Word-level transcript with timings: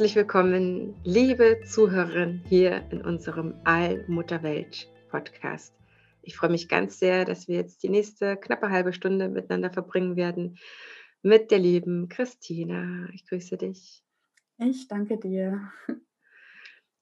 Herzlich 0.00 0.16
willkommen, 0.16 0.94
liebe 1.04 1.60
Zuhörerinnen, 1.66 2.42
hier 2.48 2.88
in 2.90 3.02
unserem 3.02 3.60
Allmutterwelt-Podcast. 3.64 5.74
Ich 6.22 6.38
freue 6.38 6.48
mich 6.48 6.70
ganz 6.70 6.98
sehr, 6.98 7.26
dass 7.26 7.48
wir 7.48 7.56
jetzt 7.56 7.82
die 7.82 7.90
nächste 7.90 8.38
knappe 8.38 8.70
halbe 8.70 8.94
Stunde 8.94 9.28
miteinander 9.28 9.68
verbringen 9.68 10.16
werden 10.16 10.56
mit 11.20 11.50
der 11.50 11.58
lieben 11.58 12.08
Christina. 12.08 13.10
Ich 13.12 13.26
grüße 13.26 13.58
dich. 13.58 14.02
Ich 14.56 14.88
danke 14.88 15.18
dir. 15.18 15.70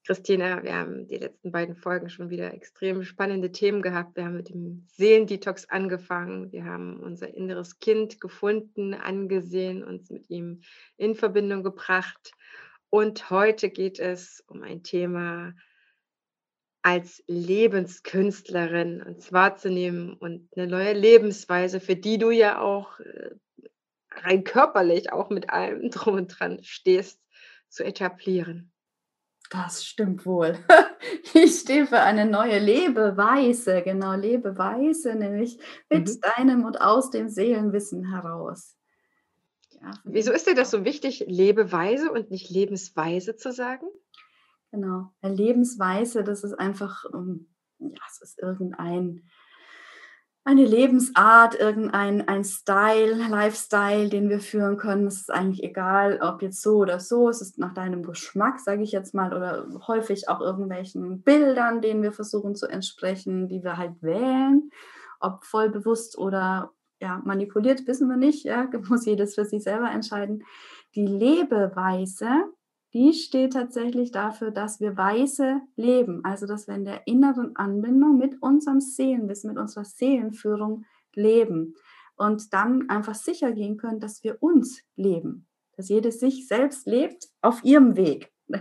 Christina, 0.05 0.61
wir 0.63 0.75
haben 0.75 1.07
die 1.07 1.19
letzten 1.19 1.53
beiden 1.53 1.77
Folgen 1.77 2.09
schon 2.09 2.29
wieder 2.29 2.53
extrem 2.53 3.03
spannende 3.03 3.53
Themen 3.53 3.81
gehabt. 3.81 4.17
Wir 4.17 4.25
haben 4.25 4.35
mit 4.35 4.49
dem 4.49 4.85
Seelendetox 4.91 5.69
angefangen. 5.69 6.51
Wir 6.51 6.65
haben 6.65 6.99
unser 6.99 7.33
inneres 7.33 7.79
Kind 7.79 8.19
gefunden, 8.19 8.93
angesehen, 8.93 9.85
uns 9.85 10.09
mit 10.09 10.29
ihm 10.29 10.63
in 10.97 11.15
Verbindung 11.15 11.63
gebracht. 11.63 12.33
Und 12.89 13.29
heute 13.29 13.69
geht 13.69 13.99
es 13.99 14.43
um 14.47 14.63
ein 14.63 14.83
Thema 14.83 15.53
als 16.81 17.23
Lebenskünstlerin 17.27 19.03
uns 19.03 19.31
wahrzunehmen 19.31 20.13
und 20.13 20.49
eine 20.55 20.67
neue 20.67 20.93
Lebensweise, 20.93 21.79
für 21.79 21.95
die 21.95 22.17
du 22.17 22.31
ja 22.31 22.59
auch 22.59 22.99
äh, 22.99 23.31
rein 24.11 24.43
körperlich 24.43 25.11
auch 25.11 25.29
mit 25.29 25.49
allem 25.49 25.89
drum 25.91 26.15
und 26.15 26.27
dran 26.27 26.63
stehst, 26.63 27.21
zu 27.69 27.83
etablieren. 27.83 28.71
Das 29.49 29.85
stimmt 29.85 30.25
wohl. 30.25 30.57
Ich 31.33 31.59
stehe 31.61 31.85
für 31.85 32.01
eine 32.01 32.25
neue 32.25 32.59
Lebeweise, 32.59 33.81
genau 33.83 34.15
Lebeweise, 34.15 35.15
nämlich 35.15 35.59
mit 35.89 36.07
mhm. 36.07 36.19
deinem 36.21 36.65
und 36.65 36.81
aus 36.81 37.09
dem 37.09 37.29
Seelenwissen 37.29 38.11
heraus. 38.11 38.78
Ja, 39.81 39.91
Wieso 40.03 40.31
ist 40.31 40.47
dir 40.47 40.55
das 40.55 40.71
so 40.71 40.83
wichtig, 40.83 41.25
Lebeweise 41.27 42.11
und 42.11 42.31
nicht 42.31 42.49
Lebensweise 42.49 43.35
zu 43.35 43.51
sagen? 43.51 43.87
Genau, 44.71 45.11
Lebensweise, 45.21 46.23
das 46.23 46.43
ist 46.43 46.53
einfach, 46.53 47.05
ähm, 47.13 47.47
ja, 47.79 48.01
es 48.07 48.21
ist 48.21 48.39
irgendein 48.39 49.23
eine 50.45 50.65
Lebensart, 50.65 51.59
irgendein 51.59 52.27
ein 52.27 52.43
Style, 52.43 53.27
Lifestyle, 53.29 54.09
den 54.09 54.29
wir 54.29 54.39
führen 54.39 54.77
können. 54.77 55.05
Es 55.05 55.21
ist 55.21 55.31
eigentlich 55.31 55.63
egal, 55.63 56.19
ob 56.21 56.41
jetzt 56.41 56.61
so 56.61 56.77
oder 56.77 56.99
so. 56.99 57.29
Es 57.29 57.41
ist 57.41 57.59
nach 57.59 57.73
deinem 57.73 58.03
Geschmack, 58.03 58.59
sage 58.59 58.81
ich 58.81 58.91
jetzt 58.91 59.13
mal, 59.13 59.33
oder 59.33 59.67
häufig 59.87 60.27
auch 60.27 60.41
irgendwelchen 60.41 61.21
Bildern, 61.21 61.81
denen 61.81 62.01
wir 62.01 62.13
versuchen 62.13 62.55
zu 62.55 62.67
entsprechen, 62.67 63.47
die 63.47 63.63
wir 63.63 63.77
halt 63.77 64.01
wählen. 64.01 64.71
Ob 65.19 65.43
voll 65.43 65.69
bewusst 65.69 66.17
oder 66.17 66.71
ja, 66.99 67.21
manipuliert, 67.25 67.87
wissen 67.87 68.09
wir 68.09 68.17
nicht. 68.17 68.43
Ja, 68.43 68.69
muss 68.89 69.05
jedes 69.05 69.35
für 69.35 69.45
sich 69.45 69.63
selber 69.63 69.91
entscheiden. 69.91 70.43
Die 70.95 71.05
Lebeweise 71.05 72.45
die 72.93 73.13
steht 73.13 73.53
tatsächlich 73.53 74.11
dafür, 74.11 74.49
dass 74.49 74.79
wir 74.79 74.97
weise 74.97 75.61
leben. 75.75 76.25
Also, 76.25 76.47
dass 76.47 76.67
wir 76.67 76.75
in 76.75 76.85
der 76.85 77.05
inneren 77.05 77.55
Anbindung 77.55 78.17
mit 78.17 78.41
unserem 78.41 78.79
Seelenwissen, 78.79 79.51
mit 79.51 79.59
unserer 79.59 79.85
Seelenführung 79.85 80.85
leben. 81.13 81.75
Und 82.15 82.51
dann 82.53 82.89
einfach 82.89 83.15
sicher 83.15 83.51
gehen 83.51 83.77
können, 83.77 83.99
dass 83.99 84.23
wir 84.23 84.41
uns 84.41 84.81
leben. 84.95 85.47
Dass 85.77 85.89
jede 85.89 86.11
sich 86.11 86.47
selbst 86.47 86.87
lebt 86.87 87.27
auf 87.41 87.63
ihrem 87.63 87.95
Weg. 87.95 88.31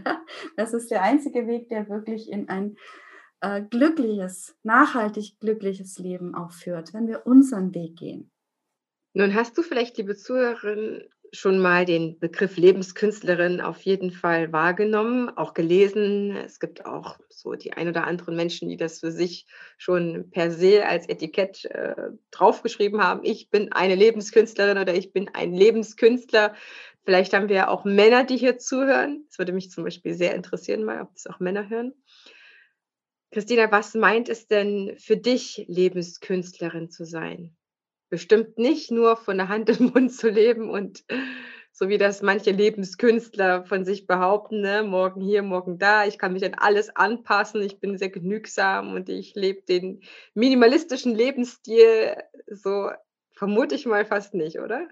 Das 0.57 0.75
ist 0.75 0.91
der 0.91 1.03
einzige 1.03 1.47
Weg, 1.47 1.69
der 1.69 1.89
wirklich 1.89 2.31
in 2.31 2.49
ein 2.49 2.77
äh, 3.41 3.63
glückliches, 3.63 4.57
nachhaltig 4.63 5.39
glückliches 5.41 5.99
Leben 5.99 6.35
aufführt, 6.35 6.93
wenn 6.95 7.07
wir 7.07 7.27
unseren 7.27 7.75
Weg 7.75 7.97
gehen. 7.97 8.31
Nun 9.15 9.35
hast 9.35 9.57
du 9.57 9.63
vielleicht, 9.63 9.97
liebe 9.97 10.17
Zuhörerin, 10.17 11.05
schon 11.33 11.59
mal 11.59 11.85
den 11.85 12.19
Begriff 12.19 12.57
Lebenskünstlerin 12.57 13.61
auf 13.61 13.83
jeden 13.83 14.11
Fall 14.11 14.53
wahrgenommen, 14.53 15.29
auch 15.37 15.55
gelesen. 15.55 16.37
Es 16.37 16.59
gibt 16.59 16.87
auch 16.87 17.19
so 17.29 17.55
die 17.55 17.73
ein 17.73 17.89
oder 17.89 18.07
anderen 18.07 18.37
Menschen, 18.37 18.69
die 18.69 18.77
das 18.77 19.01
für 19.01 19.13
sich 19.13 19.47
schon 19.77 20.31
per 20.31 20.51
se 20.51 20.87
als 20.87 21.09
Etikett 21.09 21.65
äh, 21.67 21.95
draufgeschrieben 22.31 23.03
haben. 23.03 23.21
Ich 23.25 23.51
bin 23.51 23.73
eine 23.73 23.95
Lebenskünstlerin 23.95 24.79
oder 24.79 24.95
ich 24.95 25.13
bin 25.13 25.29
ein 25.35 25.53
Lebenskünstler. 25.53 26.55
Vielleicht 27.05 27.33
haben 27.35 27.49
wir 27.49 27.71
auch 27.71 27.85
Männer, 27.85 28.25
die 28.25 28.37
hier 28.37 28.59
zuhören. 28.59 29.25
Das 29.29 29.39
würde 29.39 29.53
mich 29.53 29.71
zum 29.71 29.85
Beispiel 29.85 30.15
sehr 30.15 30.35
interessieren, 30.35 30.85
mal, 30.85 31.03
ob 31.03 31.13
das 31.15 31.27
auch 31.27 31.41
Männer 31.41 31.69
hören. 31.69 31.95
Christina, 33.31 33.71
was 33.71 33.95
meint 33.95 34.29
es 34.29 34.47
denn 34.47 34.97
für 34.99 35.17
dich, 35.17 35.65
Lebenskünstlerin 35.69 36.91
zu 36.91 37.05
sein? 37.05 37.57
bestimmt 38.09 38.59
nicht 38.59 38.91
nur 38.91 39.17
von 39.17 39.37
der 39.37 39.49
Hand 39.49 39.69
im 39.81 39.87
Mund 39.93 40.13
zu 40.13 40.29
leben 40.29 40.71
und 40.71 41.05
so 41.73 41.89
wie 41.89 41.99
das 41.99 42.23
manche 42.23 42.51
Lebenskünstler 42.51 43.65
von 43.65 43.85
sich 43.85 44.07
behaupten, 44.07 44.61
ne? 44.63 44.83
morgen 44.83 45.21
hier, 45.21 45.43
morgen 45.43 45.79
da, 45.79 46.07
ich 46.07 46.19
kann 46.19 46.33
mich 46.33 46.45
an 46.45 46.55
alles 46.55 46.95
anpassen, 46.95 47.63
ich 47.63 47.79
bin 47.79 47.99
sehr 47.99 48.09
genügsam 48.09 48.95
und 48.95 49.09
ich 49.09 49.35
lebe 49.37 49.63
den 49.63 50.01
minimalistischen 50.35 51.15
Lebensstil, 51.15 52.17
so 52.49 52.91
vermute 53.31 53.77
ich 53.77 53.87
mal 53.87 54.05
fast 54.05 54.35
nicht, 54.35 54.59
oder? 54.59 54.89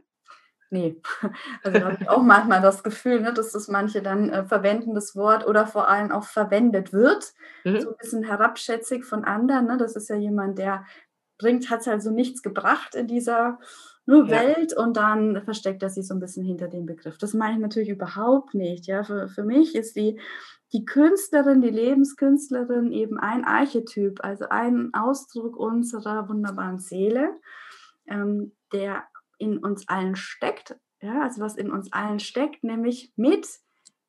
Nee, 0.71 1.01
also 1.63 1.79
da 1.79 1.85
habe 1.87 1.99
ich 2.01 2.09
auch 2.09 2.23
manchmal 2.23 2.61
das 2.61 2.83
Gefühl, 2.83 3.21
ne, 3.21 3.33
dass 3.33 3.53
das 3.53 3.69
manche 3.69 4.03
dann 4.03 4.31
äh, 4.31 4.45
verwenden, 4.45 4.95
das 4.95 5.15
Wort, 5.15 5.47
oder 5.47 5.67
vor 5.67 5.89
allem 5.89 6.11
auch 6.11 6.25
verwendet 6.25 6.93
wird, 6.93 7.33
mhm. 7.65 7.81
so 7.81 7.91
ein 7.91 7.97
bisschen 7.97 8.23
herabschätzig 8.25 9.05
von 9.05 9.25
anderen. 9.25 9.67
Ne? 9.67 9.77
Das 9.77 9.97
ist 9.97 10.09
ja 10.09 10.17
jemand, 10.17 10.59
der 10.59 10.85
bringt, 11.39 11.71
hat 11.71 11.81
es 11.81 11.89
also 11.89 12.11
nichts 12.11 12.43
gebracht 12.43 12.95
in 12.95 13.07
dieser 13.07 13.59
nur 14.07 14.27
ja. 14.27 14.41
Welt 14.41 14.77
und 14.77 14.97
dann 14.97 15.43
versteckt 15.45 15.83
er 15.83 15.91
sich 15.91 16.07
so 16.07 16.15
ein 16.15 16.21
bisschen 16.21 16.45
hinter 16.45 16.69
dem 16.69 16.87
Begriff. 16.87 17.19
Das 17.19 17.35
meine 17.35 17.55
ich 17.55 17.61
natürlich 17.61 17.89
überhaupt 17.89 18.55
nicht. 18.55 18.87
Ja, 18.87 19.03
für, 19.03 19.29
für 19.29 19.43
mich 19.43 19.75
ist 19.75 19.97
die, 19.97 20.19
die 20.73 20.85
Künstlerin, 20.85 21.61
die 21.61 21.71
Lebenskünstlerin 21.71 22.93
eben 22.93 23.19
ein 23.19 23.45
Archetyp, 23.45 24.25
also 24.25 24.49
ein 24.49 24.95
Ausdruck 24.95 25.57
unserer 25.57 26.29
wunderbaren 26.29 26.79
Seele, 26.79 27.31
ähm, 28.07 28.53
der 28.73 29.05
in 29.39 29.59
uns 29.59 29.89
allen 29.89 30.17
steckt. 30.17 30.77
Ja, 31.01 31.23
also 31.23 31.43
was 31.43 31.57
in 31.57 31.71
uns 31.71 31.93
allen 31.93 32.21
steckt, 32.21 32.65
nämlich 32.65 33.13
mit 33.17 33.47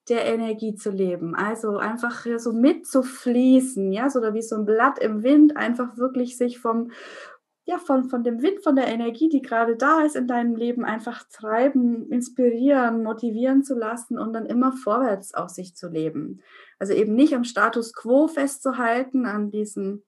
der 0.09 0.25
Energie 0.25 0.75
zu 0.75 0.89
leben. 0.89 1.35
Also 1.35 1.77
einfach 1.77 2.25
so 2.37 2.53
mitzufließen, 2.53 3.91
ja, 3.91 4.09
so 4.09 4.19
oder 4.19 4.33
wie 4.33 4.41
so 4.41 4.55
ein 4.55 4.65
Blatt 4.65 4.99
im 4.99 5.23
Wind, 5.23 5.57
einfach 5.57 5.97
wirklich 5.97 6.37
sich 6.37 6.59
vom, 6.59 6.91
ja, 7.65 7.77
von, 7.77 8.05
von 8.05 8.23
dem 8.23 8.41
Wind, 8.41 8.63
von 8.63 8.77
der 8.77 8.87
Energie, 8.87 9.27
die 9.27 9.41
gerade 9.41 9.75
da 9.75 10.01
ist 10.01 10.15
in 10.15 10.27
deinem 10.27 10.55
Leben, 10.55 10.85
einfach 10.85 11.23
treiben, 11.29 12.09
inspirieren, 12.09 13.03
motivieren 13.03 13.63
zu 13.63 13.75
lassen 13.77 14.17
und 14.17 14.31
dann 14.31 14.45
immer 14.45 14.71
vorwärts 14.71 15.33
aus 15.33 15.55
sich 15.55 15.75
zu 15.75 15.89
leben. 15.89 16.41
Also 16.79 16.93
eben 16.93 17.13
nicht 17.13 17.35
am 17.35 17.43
Status 17.43 17.93
quo 17.93 18.27
festzuhalten, 18.27 19.25
an 19.25 19.51
diesen 19.51 20.03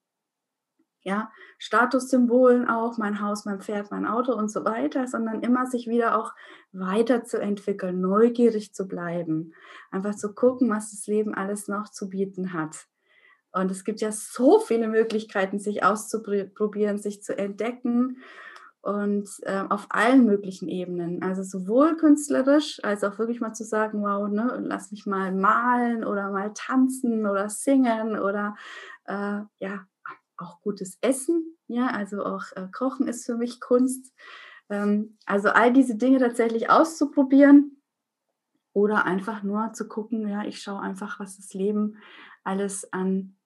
ja, 1.02 1.30
Statussymbolen 1.58 2.68
auch, 2.68 2.98
mein 2.98 3.20
Haus, 3.20 3.44
mein 3.44 3.60
Pferd, 3.60 3.90
mein 3.90 4.06
Auto 4.06 4.34
und 4.34 4.50
so 4.50 4.64
weiter, 4.64 5.06
sondern 5.06 5.42
immer 5.42 5.66
sich 5.66 5.86
wieder 5.86 6.18
auch 6.18 6.34
weiterzuentwickeln, 6.72 8.00
neugierig 8.00 8.74
zu 8.74 8.86
bleiben, 8.86 9.54
einfach 9.90 10.14
zu 10.14 10.34
gucken, 10.34 10.68
was 10.70 10.90
das 10.90 11.06
Leben 11.06 11.34
alles 11.34 11.68
noch 11.68 11.88
zu 11.88 12.10
bieten 12.10 12.52
hat. 12.52 12.86
Und 13.52 13.70
es 13.70 13.84
gibt 13.84 14.00
ja 14.00 14.12
so 14.12 14.60
viele 14.60 14.88
Möglichkeiten, 14.88 15.58
sich 15.58 15.82
auszuprobieren, 15.82 16.98
sich 16.98 17.22
zu 17.22 17.36
entdecken 17.36 18.18
und 18.82 19.28
äh, 19.42 19.64
auf 19.68 19.86
allen 19.90 20.24
möglichen 20.24 20.68
Ebenen. 20.68 21.22
Also 21.22 21.42
sowohl 21.42 21.96
künstlerisch 21.96 22.82
als 22.84 23.04
auch 23.04 23.18
wirklich 23.18 23.40
mal 23.40 23.52
zu 23.52 23.64
sagen, 23.64 24.02
wow, 24.02 24.28
ne, 24.28 24.58
lass 24.62 24.90
mich 24.90 25.04
mal 25.04 25.32
malen 25.32 26.04
oder 26.04 26.30
mal 26.30 26.52
tanzen 26.54 27.26
oder 27.26 27.48
singen 27.48 28.18
oder 28.18 28.56
äh, 29.06 29.40
ja, 29.58 29.84
auch 30.40 30.60
gutes 30.60 30.98
Essen. 31.00 31.56
Ja, 31.68 31.88
also 31.88 32.24
auch 32.24 32.44
äh, 32.56 32.68
Kochen 32.72 33.06
ist 33.08 33.26
für 33.26 33.36
mich 33.36 33.60
Kunst. 33.60 34.12
Ähm, 34.68 35.18
also 35.26 35.50
all 35.50 35.72
diese 35.72 35.96
Dinge 35.96 36.18
tatsächlich 36.18 36.70
auszuprobieren 36.70 37.80
oder 38.72 39.04
einfach 39.04 39.42
nur 39.42 39.72
zu 39.72 39.88
gucken, 39.88 40.28
ja, 40.28 40.44
ich 40.44 40.62
schaue 40.62 40.80
einfach, 40.80 41.20
was 41.20 41.36
das 41.36 41.52
Leben 41.54 41.98
alles 42.44 42.92
an, 42.92 43.36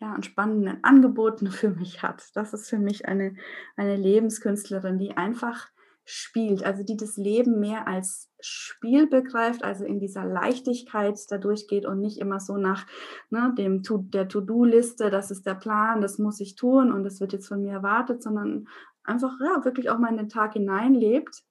ja, 0.00 0.12
an 0.12 0.22
spannenden 0.22 0.82
Angeboten 0.84 1.46
für 1.50 1.70
mich 1.70 2.02
hat. 2.02 2.24
Das 2.34 2.52
ist 2.52 2.68
für 2.68 2.78
mich 2.78 3.06
eine, 3.06 3.34
eine 3.76 3.96
Lebenskünstlerin, 3.96 4.98
die 4.98 5.16
einfach 5.16 5.68
spielt, 6.08 6.64
also 6.64 6.84
die 6.84 6.96
das 6.96 7.16
Leben 7.16 7.58
mehr 7.58 7.88
als 7.88 8.30
Spiel 8.38 9.08
begreift, 9.08 9.64
also 9.64 9.84
in 9.84 9.98
dieser 9.98 10.24
Leichtigkeit 10.24 11.18
da 11.30 11.36
durchgeht 11.36 11.84
und 11.84 12.00
nicht 12.00 12.18
immer 12.18 12.38
so 12.38 12.56
nach 12.56 12.86
ne, 13.28 13.52
dem 13.58 13.82
to, 13.82 13.98
der 13.98 14.28
To-Do-Liste, 14.28 15.10
das 15.10 15.32
ist 15.32 15.46
der 15.46 15.56
Plan, 15.56 16.00
das 16.00 16.18
muss 16.18 16.38
ich 16.38 16.54
tun 16.54 16.92
und 16.92 17.02
das 17.02 17.20
wird 17.20 17.32
jetzt 17.32 17.48
von 17.48 17.60
mir 17.60 17.72
erwartet, 17.72 18.22
sondern 18.22 18.68
einfach 19.02 19.32
ja, 19.40 19.64
wirklich 19.64 19.90
auch 19.90 19.98
mal 19.98 20.10
in 20.10 20.16
den 20.16 20.28
Tag 20.28 20.52
hineinlebt, 20.52 21.42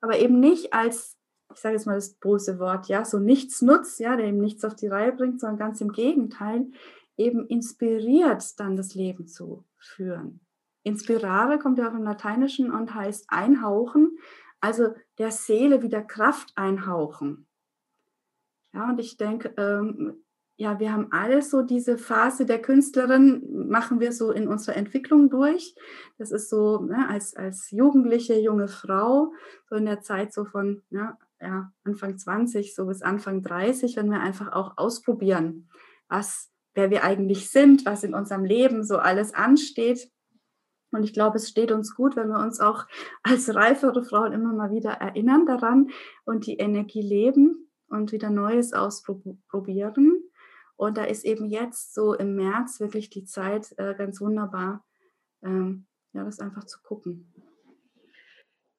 aber 0.00 0.18
eben 0.18 0.40
nicht 0.40 0.72
als, 0.72 1.16
ich 1.54 1.60
sage 1.60 1.76
jetzt 1.76 1.86
mal 1.86 1.94
das 1.94 2.18
große 2.18 2.58
Wort, 2.58 2.88
ja, 2.88 3.04
so 3.04 3.20
nichts 3.20 3.62
nutzt, 3.62 4.00
ja, 4.00 4.16
der 4.16 4.26
eben 4.26 4.40
nichts 4.40 4.64
auf 4.64 4.74
die 4.74 4.88
Reihe 4.88 5.12
bringt, 5.12 5.40
sondern 5.40 5.58
ganz 5.58 5.80
im 5.80 5.92
Gegenteil, 5.92 6.66
eben 7.16 7.46
inspiriert 7.46 8.58
dann 8.58 8.76
das 8.76 8.96
Leben 8.96 9.28
zu 9.28 9.64
führen. 9.78 10.40
Inspirare 10.88 11.58
kommt 11.58 11.78
ja 11.78 11.88
auch 11.88 11.94
im 11.94 12.02
Lateinischen 12.02 12.70
und 12.70 12.94
heißt 12.94 13.26
einhauchen, 13.28 14.18
also 14.60 14.94
der 15.18 15.30
Seele 15.30 15.82
wieder 15.82 16.02
Kraft 16.02 16.52
einhauchen. 16.56 17.46
Ja, 18.72 18.90
und 18.90 19.00
ich 19.00 19.16
denke, 19.16 19.54
ähm, 19.56 20.24
ja, 20.56 20.80
wir 20.80 20.92
haben 20.92 21.12
alle 21.12 21.40
so 21.40 21.62
diese 21.62 21.96
Phase 21.96 22.44
der 22.44 22.60
Künstlerin, 22.60 23.68
machen 23.68 24.00
wir 24.00 24.10
so 24.10 24.32
in 24.32 24.48
unserer 24.48 24.76
Entwicklung 24.76 25.30
durch. 25.30 25.76
Das 26.18 26.32
ist 26.32 26.50
so 26.50 26.80
ne, 26.80 27.08
als, 27.08 27.36
als 27.36 27.70
jugendliche 27.70 28.34
junge 28.34 28.66
Frau, 28.66 29.32
so 29.68 29.76
in 29.76 29.84
der 29.84 30.00
Zeit 30.00 30.32
so 30.32 30.44
von 30.44 30.82
ja, 30.90 31.16
ja, 31.40 31.72
Anfang 31.84 32.18
20 32.18 32.74
so 32.74 32.86
bis 32.86 33.02
Anfang 33.02 33.42
30, 33.42 33.96
wenn 33.96 34.10
wir 34.10 34.20
einfach 34.20 34.50
auch 34.50 34.76
ausprobieren, 34.76 35.68
was, 36.08 36.50
wer 36.74 36.90
wir 36.90 37.04
eigentlich 37.04 37.50
sind, 37.50 37.86
was 37.86 38.02
in 38.02 38.14
unserem 38.14 38.44
Leben 38.44 38.82
so 38.82 38.98
alles 38.98 39.34
ansteht. 39.34 40.10
Und 40.90 41.04
ich 41.04 41.12
glaube, 41.12 41.36
es 41.36 41.48
steht 41.48 41.70
uns 41.70 41.94
gut, 41.94 42.16
wenn 42.16 42.28
wir 42.28 42.40
uns 42.40 42.60
auch 42.60 42.86
als 43.22 43.54
reifere 43.54 44.02
Frauen 44.04 44.32
immer 44.32 44.52
mal 44.52 44.70
wieder 44.70 44.92
erinnern 44.92 45.46
daran 45.46 45.90
und 46.24 46.46
die 46.46 46.56
Energie 46.56 47.02
leben 47.02 47.70
und 47.88 48.12
wieder 48.12 48.30
Neues 48.30 48.72
ausprobieren. 48.72 50.22
Und 50.76 50.96
da 50.96 51.04
ist 51.04 51.24
eben 51.24 51.46
jetzt 51.46 51.94
so 51.94 52.14
im 52.14 52.36
März 52.36 52.80
wirklich 52.80 53.10
die 53.10 53.24
Zeit 53.24 53.74
äh, 53.78 53.94
ganz 53.96 54.20
wunderbar, 54.20 54.86
ähm, 55.42 55.86
ja, 56.12 56.24
das 56.24 56.40
einfach 56.40 56.64
zu 56.64 56.80
gucken. 56.82 57.34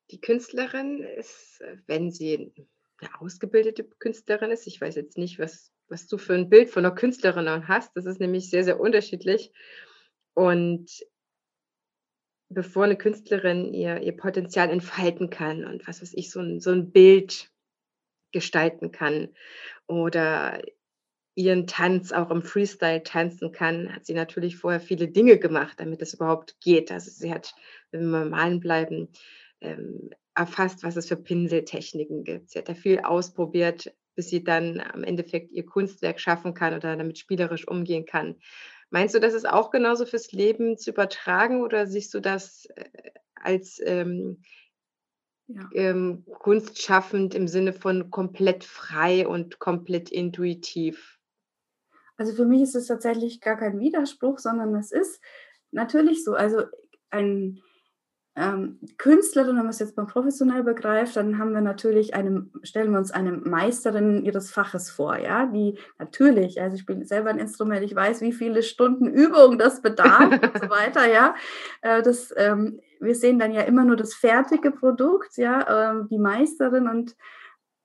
Die 0.10 0.22
Künstlerin 0.22 1.00
ist, 1.00 1.62
wenn 1.86 2.10
sie 2.10 2.54
eine 3.00 3.22
ausgebildete 3.22 3.84
Künstlerin 3.84 4.50
ist, 4.50 4.66
ich 4.66 4.82
weiß 4.82 4.96
jetzt 4.96 5.18
nicht, 5.18 5.40
was, 5.40 5.72
was 5.88 6.08
du 6.08 6.18
für 6.18 6.34
ein 6.34 6.50
Bild 6.50 6.70
von 6.70 6.86
einer 6.86 6.96
Künstlerin 6.96 7.68
hast, 7.68 7.96
das 7.96 8.06
ist 8.06 8.20
nämlich 8.20 8.50
sehr, 8.50 8.64
sehr 8.64 8.80
unterschiedlich. 8.80 9.52
Und 10.34 11.06
bevor 12.50 12.86
eine 12.86 12.98
Künstlerin 12.98 13.74
ihr, 13.74 14.02
ihr 14.02 14.18
Potenzial 14.18 14.70
entfalten 14.70 15.30
kann 15.30 15.66
und 15.66 15.88
was 15.88 16.02
weiß 16.02 16.14
ich, 16.16 16.32
so 16.32 16.40
ein, 16.40 16.60
so 16.60 16.72
ein 16.72 16.92
Bild 16.92 17.52
gestalten 18.32 18.92
kann 18.92 19.30
oder 19.88 20.62
ihren 21.36 21.68
Tanz 21.68 22.12
auch 22.12 22.32
im 22.32 22.42
Freestyle 22.42 23.04
tanzen 23.04 23.52
kann, 23.52 23.96
hat 23.96 24.06
sie 24.06 24.14
natürlich 24.14 24.58
vorher 24.58 24.82
viele 24.82 25.08
Dinge 25.08 25.38
gemacht, 25.38 25.80
damit 25.80 26.02
es 26.02 26.14
überhaupt 26.14 26.60
geht. 26.60 26.92
Also 26.92 27.12
sie 27.12 27.32
hat, 27.32 27.54
wenn 27.92 28.10
wir 28.10 28.26
malen 28.26 28.60
bleiben, 28.60 29.08
ähm, 29.62 30.10
erfasst, 30.36 30.84
was 30.84 30.98
es 30.98 31.08
für 31.08 31.16
Pinseltechniken 31.16 32.24
gibt. 32.24 32.50
Sie 32.50 32.60
hat 32.60 32.68
da 32.68 32.74
viel 32.74 33.00
ausprobiert, 33.00 33.94
bis 34.16 34.30
sie 34.30 34.44
dann 34.44 34.82
am 34.82 35.04
Endeffekt 35.04 35.52
ihr 35.52 35.66
Kunstwerk 35.66 36.20
schaffen 36.20 36.54
kann 36.54 36.74
oder 36.74 36.98
damit 36.98 37.18
spielerisch 37.18 37.68
umgehen 37.68 38.06
kann. 38.06 38.36
Meinst 38.92 39.14
du, 39.14 39.20
das 39.20 39.34
ist 39.34 39.48
auch 39.48 39.70
genauso 39.70 40.06
fürs 40.06 40.32
Leben 40.32 40.78
zu 40.78 40.92
übertragen 40.92 41.62
oder 41.62 41.86
siehst 41.86 42.14
du 42.14 42.20
das 42.20 42.66
äh, 42.76 42.90
als 43.36 43.80
ähm, 43.84 44.42
ja. 45.48 45.70
ähm, 45.74 46.26
kunstschaffend 46.40 47.36
im 47.36 47.48
Sinne 47.48 47.74
von 47.74 48.10
komplett 48.10 48.64
frei 48.64 49.28
und 49.28 49.60
komplett 49.60 50.10
intuitiv? 50.10 51.20
Also 52.18 52.34
für 52.34 52.46
mich 52.46 52.62
ist 52.62 52.76
es 52.76 52.88
tatsächlich 52.88 53.40
gar 53.42 53.58
kein 53.58 53.80
Widerspruch, 53.80 54.40
sondern 54.40 54.76
es 54.76 54.92
ist 54.92 55.22
natürlich 55.72 56.24
so. 56.24 56.34
Also 56.34 56.64
ein 57.12 57.62
ähm, 58.40 58.80
Künstlerin, 58.98 59.58
wenn 59.58 59.64
man 59.64 59.70
es 59.70 59.80
jetzt 59.80 59.98
mal 59.98 60.06
professionell 60.06 60.64
begreift, 60.64 61.18
dann 61.18 61.38
haben 61.38 61.54
wir 61.54 61.60
natürlich 61.60 62.14
eine, 62.14 62.48
stellen 62.64 62.92
wir 62.92 62.98
uns 62.98 63.12
eine 63.12 63.34
Meisterin 63.34 64.24
ihres 64.24 64.50
Faches 64.50 64.90
vor, 64.90 65.18
ja, 65.18 65.46
die 65.46 65.78
natürlich, 65.98 66.62
also 66.62 66.76
ich 66.76 66.82
spiele 66.84 67.06
selber 67.06 67.32
ein 67.32 67.38
Instrument, 67.38 67.84
ich 67.84 67.94
weiß, 67.94 68.22
wie 68.22 68.32
viele 68.32 68.64
Stunden 68.64 69.08
Übung 69.08 69.58
das 69.58 69.82
bedarf 69.82 70.32
und 70.32 70.58
so 70.58 70.70
weiter, 70.70 71.12
ja. 71.12 71.36
Äh, 71.82 72.02
das, 72.02 72.34
ähm, 72.38 72.80
wir 73.02 73.14
sehen 73.14 73.40
dann 73.40 73.52
ja 73.52 73.62
immer 73.64 73.84
nur 73.84 73.98
das 73.98 74.14
fertige 74.14 74.72
Produkt, 74.72 75.36
ja, 75.36 76.00
äh, 76.00 76.08
die 76.10 76.20
Meisterin 76.20 76.88
und 76.88 77.18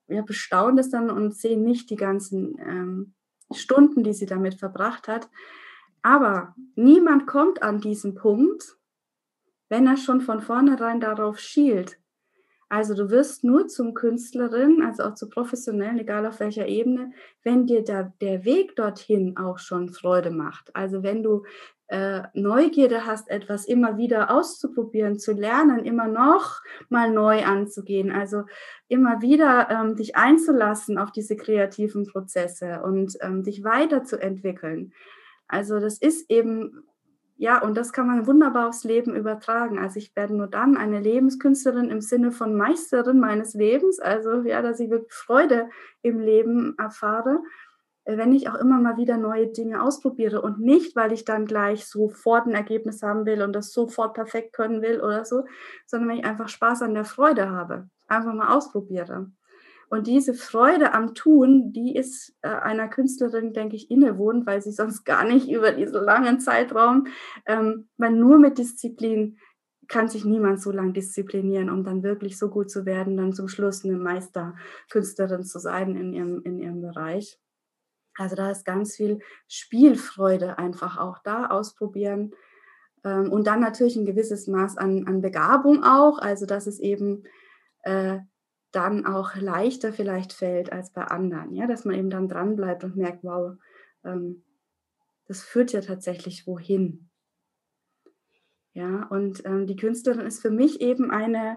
wir 0.07 0.23
bestaunen 0.23 0.77
das 0.77 0.89
dann 0.89 1.11
und 1.11 1.35
sehen 1.35 1.65
nicht 1.65 1.91
die 1.91 1.97
ganzen 1.97 2.57
ähm, 2.61 3.15
Stunden, 3.51 4.05
die 4.05 4.13
sie 4.13 4.27
damit 4.27 4.55
verbracht 4.55 5.09
hat. 5.09 5.29
Aber 6.03 6.55
niemand 6.77 7.27
kommt 7.27 7.63
an 7.63 7.81
diesen 7.81 8.15
Punkt, 8.15 8.77
wenn 9.75 9.89
er 9.89 9.97
schon 9.97 10.21
von 10.21 10.41
vornherein 10.41 11.01
darauf 11.01 11.41
schielt. 11.41 11.99
Also 12.69 12.95
du 12.95 13.11
wirst 13.11 13.43
nur 13.43 13.67
zum 13.67 13.93
Künstlerin, 13.93 14.85
also 14.85 15.03
auch 15.03 15.15
zur 15.15 15.31
professionellen, 15.31 15.99
egal 15.99 16.27
auf 16.27 16.39
welcher 16.39 16.69
Ebene, 16.69 17.11
wenn 17.43 17.67
dir 17.67 17.83
der, 17.83 18.13
der 18.21 18.45
Weg 18.45 18.77
dorthin 18.77 19.37
auch 19.37 19.59
schon 19.59 19.89
Freude 19.89 20.31
macht. 20.31 20.71
Also 20.77 21.03
wenn 21.03 21.25
du 21.25 21.43
äh, 21.89 22.23
Neugierde 22.35 23.05
hast, 23.05 23.29
etwas 23.31 23.65
immer 23.67 23.97
wieder 23.97 24.31
auszuprobieren, 24.31 25.19
zu 25.19 25.33
lernen, 25.33 25.85
immer 25.85 26.07
noch 26.07 26.63
mal 26.89 27.11
neu 27.11 27.45
anzugehen, 27.45 28.13
also 28.13 28.45
immer 28.87 29.23
wieder 29.23 29.71
ähm, 29.71 29.97
dich 29.97 30.15
einzulassen 30.15 30.99
auf 30.99 31.11
diese 31.11 31.35
kreativen 31.35 32.07
Prozesse 32.07 32.81
und 32.85 33.17
ähm, 33.23 33.43
dich 33.43 33.65
weiterzuentwickeln. 33.65 34.93
Also 35.49 35.81
das 35.81 35.99
ist 35.99 36.31
eben 36.31 36.85
ja, 37.37 37.61
und 37.61 37.77
das 37.77 37.93
kann 37.93 38.07
man 38.07 38.27
wunderbar 38.27 38.69
aufs 38.69 38.85
Leben 38.85 39.15
übertragen. 39.17 39.79
Also 39.79 39.99
ich 39.99 40.15
werde 40.15 40.37
nur 40.37 40.47
dann 40.47 40.77
eine 40.77 41.01
Lebenskünstlerin 41.01 41.91
im 41.91 42.01
Sinne 42.01 42.31
von 42.31 42.55
Meisterin 42.55 43.19
meines 43.19 43.55
Lebens, 43.55 43.99
also 43.99 44.43
ja, 44.43 44.63
dass 44.63 44.79
ich 44.79 44.91
wirklich 44.91 45.13
Freude 45.13 45.69
im 46.03 46.21
Leben 46.21 46.77
erfahre, 46.79 47.41
äh, 48.05 48.17
wenn 48.17 48.33
ich 48.33 48.49
auch 48.49 48.55
immer 48.55 48.79
mal 48.81 48.97
wieder 48.97 49.17
neue 49.17 49.49
Dinge 49.49 49.83
ausprobiere 49.83 50.43
und 50.43 50.61
nicht, 50.61 50.95
weil 50.95 51.13
ich 51.13 51.25
dann 51.25 51.47
gleich 51.47 51.87
sofort 51.87 52.47
ein 52.47 52.55
Ergebnis 52.55 53.03
haben 53.03 53.27
will 53.27 53.43
und 53.43 53.53
das 53.53 53.73
sofort 53.73 54.15
perfekt 54.15 54.53
können 54.53 54.81
will 54.81 55.01
oder 55.01 55.25
so, 55.25 55.45
sondern 55.87 56.11
wenn 56.11 56.19
ich 56.19 56.25
einfach 56.25 56.49
Spaß 56.49 56.83
an 56.83 56.95
der 56.95 57.05
Freude 57.05 57.51
habe, 57.51 57.89
einfach 58.07 58.33
mal 58.33 58.55
ausprobiere. 58.55 59.33
Und 59.95 60.09
diese 60.09 60.35
Freude 60.35 60.93
am 60.93 61.15
Tun, 61.15 61.73
die 61.73 61.95
ist 61.95 62.37
äh, 62.43 62.49
einer 62.49 62.89
Künstlerin, 62.89 63.53
denke 63.53 63.77
ich, 63.77 63.93
innewohnend, 63.93 64.45
weil 64.45 64.61
sie 64.61 64.73
sonst 64.73 65.05
gar 65.05 65.23
nicht 65.25 65.49
über 65.49 65.71
diesen 65.71 66.03
langen 66.03 66.41
Zeitraum, 66.41 67.07
ähm, 67.47 67.87
weil 67.97 68.11
nur 68.11 68.41
mit 68.41 68.59
Disziplin 68.59 69.39
kann 69.87 70.09
sich 70.09 70.25
niemand 70.25 70.61
so 70.61 70.73
lange 70.73 70.95
disziplinieren, 70.95 71.71
um 71.71 71.85
dann 71.85 72.03
wirklich 72.03 72.37
so 72.37 72.49
gut 72.49 72.73
zu 72.73 72.87
werden, 72.87 73.17
dann 73.17 73.35
zum 73.35 73.47
Schluss 73.47 73.85
eine 73.85 73.97
Meisterkünstlerin 73.97 75.45
zu 75.45 75.61
sein 75.61 75.95
in 75.95 76.13
ihrem, 76.13 76.43
in 76.43 76.59
ihrem 76.59 76.81
Bereich. 76.81 77.39
Also 78.19 78.35
da 78.35 78.51
ist 78.51 78.65
ganz 78.65 78.97
viel 78.97 79.21
Spielfreude 79.47 80.59
einfach 80.59 80.99
auch 80.99 81.21
da, 81.23 81.47
ausprobieren. 81.47 82.33
Ähm, 83.05 83.31
und 83.31 83.47
dann 83.47 83.61
natürlich 83.61 83.95
ein 83.95 84.07
gewisses 84.07 84.49
Maß 84.49 84.77
an, 84.77 85.07
an 85.07 85.21
Begabung 85.21 85.85
auch, 85.85 86.19
also 86.19 86.47
dass 86.47 86.67
es 86.67 86.81
eben 86.81 87.23
äh, 87.85 88.19
dann 88.75 89.07
auch 89.07 89.37
leichter 89.37 89.93
vielleicht 89.93 90.33
fällt 90.33 90.73
als 90.73 90.91
bei 90.91 91.05
anderen. 91.05 91.55
Ja, 91.55 91.67
dass 91.67 91.85
man 91.85 91.95
eben 91.97 92.11
dann 92.11 92.29
dran 92.29 92.57
bleibt 92.57 92.85
und 92.85 92.97
merkt, 92.97 93.23
wow, 93.23 93.57
ähm, 94.05 94.43
das 95.27 95.43
führt 95.43 95.73
ja 95.73 95.81
tatsächlich 95.81 96.47
wohin. 96.47 97.09
Ja, 98.73 99.05
und 99.05 99.45
ähm, 99.45 99.67
die 99.67 99.77
Künstlerin 99.77 100.27
ist 100.27 100.43
für 100.43 100.51
mich 100.51 100.81
eben 100.81 101.11
eine, 101.11 101.57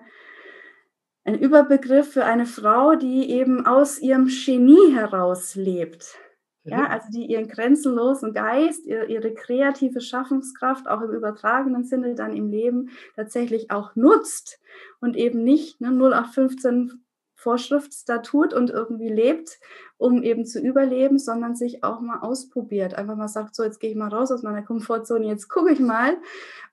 ein 1.23 1.37
Überbegriff 1.37 2.13
für 2.13 2.25
eine 2.25 2.45
Frau, 2.45 2.95
die 2.95 3.31
eben 3.31 3.65
aus 3.65 3.99
ihrem 3.99 4.27
Genie 4.27 4.93
heraus 4.93 5.55
lebt. 5.55 6.19
Ja, 6.63 6.79
mhm. 6.79 6.85
also 6.85 7.07
die 7.11 7.25
ihren 7.25 7.47
grenzenlosen 7.47 8.33
Geist, 8.33 8.85
ihre 8.85 9.33
kreative 9.33 10.01
Schaffungskraft 10.01 10.87
auch 10.87 11.01
im 11.01 11.11
übertragenen 11.11 11.85
Sinne 11.85 12.13
dann 12.13 12.35
im 12.35 12.49
Leben 12.49 12.89
tatsächlich 13.15 13.71
auch 13.71 13.95
nutzt 13.95 14.59
und 14.99 15.15
eben 15.15 15.43
nicht 15.43 15.79
ne, 15.81 15.87
0815 15.87 17.03
Vorschriftsstatut 17.47 18.53
und 18.53 18.71
irgendwie 18.71 19.07
lebt, 19.07 19.57
um 19.95 20.21
eben 20.21 20.45
zu 20.45 20.59
überleben, 20.59 21.17
sondern 21.17 21.55
sich 21.55 21.81
auch 21.81 22.01
mal 22.01 22.19
ausprobiert. 22.19 22.95
Einfach 22.95 23.15
mal 23.15 23.29
sagt, 23.29 23.55
so, 23.55 23.63
jetzt 23.63 23.79
gehe 23.79 23.89
ich 23.89 23.95
mal 23.95 24.09
raus 24.09 24.33
aus 24.33 24.43
meiner 24.43 24.63
Komfortzone, 24.63 25.27
jetzt 25.27 25.47
gucke 25.47 25.71
ich 25.71 25.79
mal. 25.79 26.17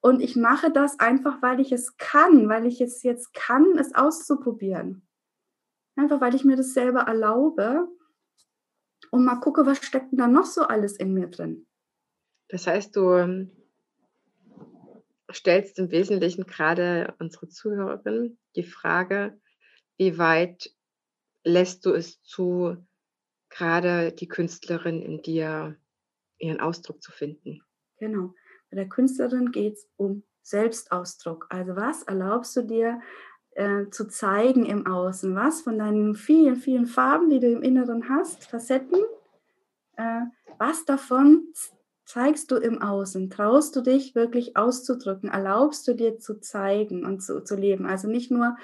Und 0.00 0.20
ich 0.20 0.34
mache 0.34 0.72
das 0.72 0.98
einfach, 0.98 1.40
weil 1.42 1.60
ich 1.60 1.70
es 1.70 1.96
kann, 1.96 2.48
weil 2.48 2.66
ich 2.66 2.80
es 2.80 3.04
jetzt 3.04 3.34
kann, 3.34 3.78
es 3.78 3.94
auszuprobieren. 3.94 5.06
Einfach, 5.94 6.20
weil 6.20 6.34
ich 6.34 6.44
mir 6.44 6.56
das 6.56 6.74
selber 6.74 7.02
erlaube 7.02 7.86
und 9.12 9.24
mal 9.24 9.36
gucke, 9.36 9.66
was 9.66 9.78
steckt 9.78 10.10
denn 10.10 10.18
da 10.18 10.26
noch 10.26 10.46
so 10.46 10.62
alles 10.62 10.96
in 10.96 11.14
mir 11.14 11.28
drin. 11.28 11.68
Das 12.48 12.66
heißt, 12.66 12.96
du 12.96 13.12
ähm, 13.12 13.52
stellst 15.32 15.78
im 15.78 15.92
Wesentlichen 15.92 16.46
gerade 16.46 17.14
unsere 17.20 17.48
Zuhörerin 17.48 18.38
die 18.56 18.64
Frage, 18.64 19.38
wie 19.96 20.18
weit 20.18 20.74
lässt 21.44 21.84
du 21.86 21.92
es 21.92 22.22
zu, 22.22 22.76
gerade 23.50 24.12
die 24.12 24.28
Künstlerin 24.28 25.02
in 25.02 25.22
dir 25.22 25.76
ihren 26.38 26.60
Ausdruck 26.60 27.02
zu 27.02 27.12
finden? 27.12 27.62
Genau. 27.98 28.34
Bei 28.70 28.76
der 28.76 28.88
Künstlerin 28.88 29.52
geht 29.52 29.74
es 29.74 29.88
um 29.96 30.22
Selbstausdruck. 30.42 31.46
Also 31.50 31.76
was 31.76 32.02
erlaubst 32.02 32.56
du 32.56 32.62
dir 32.62 33.00
äh, 33.52 33.88
zu 33.90 34.08
zeigen 34.08 34.66
im 34.66 34.86
Außen? 34.86 35.34
Was 35.34 35.62
von 35.62 35.78
deinen 35.78 36.14
vielen, 36.14 36.56
vielen 36.56 36.86
Farben, 36.86 37.30
die 37.30 37.40
du 37.40 37.52
im 37.52 37.62
Inneren 37.62 38.08
hast, 38.08 38.44
Facetten, 38.44 39.00
äh, 39.96 40.22
was 40.58 40.84
davon 40.84 41.48
zeigst 42.14 42.52
du 42.52 42.56
im 42.56 42.80
Außen? 42.80 43.28
Traust 43.28 43.74
du 43.74 43.80
dich 43.80 44.14
wirklich 44.14 44.56
auszudrücken? 44.56 45.30
Erlaubst 45.30 45.88
du 45.88 45.94
dir 45.94 46.16
zu 46.18 46.38
zeigen 46.38 47.04
und 47.04 47.20
zu, 47.20 47.42
zu 47.42 47.56
leben? 47.56 47.86
Also 47.86 48.06
nicht 48.08 48.30
nur, 48.30 48.56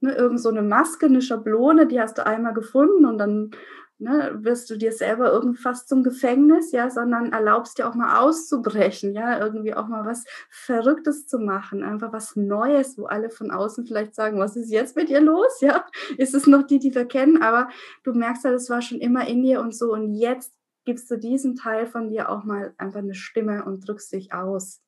nur 0.00 0.12
ne, 0.12 0.18
irgend 0.18 0.40
so 0.40 0.48
eine 0.48 0.62
Maske, 0.62 1.06
eine 1.06 1.22
Schablone, 1.22 1.86
die 1.86 2.00
hast 2.00 2.18
du 2.18 2.26
einmal 2.26 2.52
gefunden 2.52 3.06
und 3.06 3.18
dann 3.18 3.52
ne, 3.98 4.36
wirst 4.40 4.68
du 4.70 4.76
dir 4.76 4.90
selber 4.90 5.30
irgendwas 5.30 5.86
zum 5.86 6.02
Gefängnis, 6.02 6.72
ja, 6.72 6.90
sondern 6.90 7.32
erlaubst 7.32 7.78
dir 7.78 7.88
auch 7.88 7.94
mal 7.94 8.18
auszubrechen, 8.18 9.14
ja, 9.14 9.38
irgendwie 9.38 9.74
auch 9.74 9.86
mal 9.86 10.04
was 10.04 10.24
Verrücktes 10.50 11.28
zu 11.28 11.38
machen, 11.38 11.84
einfach 11.84 12.12
was 12.12 12.34
Neues, 12.34 12.98
wo 12.98 13.04
alle 13.04 13.30
von 13.30 13.52
außen 13.52 13.86
vielleicht 13.86 14.16
sagen, 14.16 14.40
was 14.40 14.56
ist 14.56 14.72
jetzt 14.72 14.96
mit 14.96 15.10
dir 15.10 15.20
los, 15.20 15.60
ja? 15.60 15.86
Ist 16.18 16.34
es 16.34 16.48
noch 16.48 16.64
die, 16.64 16.80
die 16.80 16.92
wir 16.92 17.04
kennen? 17.04 17.40
Aber 17.40 17.68
du 18.02 18.14
merkst 18.14 18.44
ja, 18.44 18.50
das 18.50 18.68
war 18.68 18.82
schon 18.82 18.98
immer 18.98 19.28
in 19.28 19.44
dir 19.44 19.60
und 19.60 19.76
so 19.76 19.92
und 19.92 20.12
jetzt 20.12 20.56
gibst 20.86 21.10
du 21.10 21.18
diesem 21.18 21.56
Teil 21.56 21.86
von 21.86 22.08
dir 22.08 22.30
auch 22.30 22.44
mal 22.44 22.72
einfach 22.78 23.00
eine 23.00 23.14
Stimme 23.14 23.64
und 23.64 23.86
drückst 23.86 24.12
dich 24.12 24.32
aus. 24.32 24.82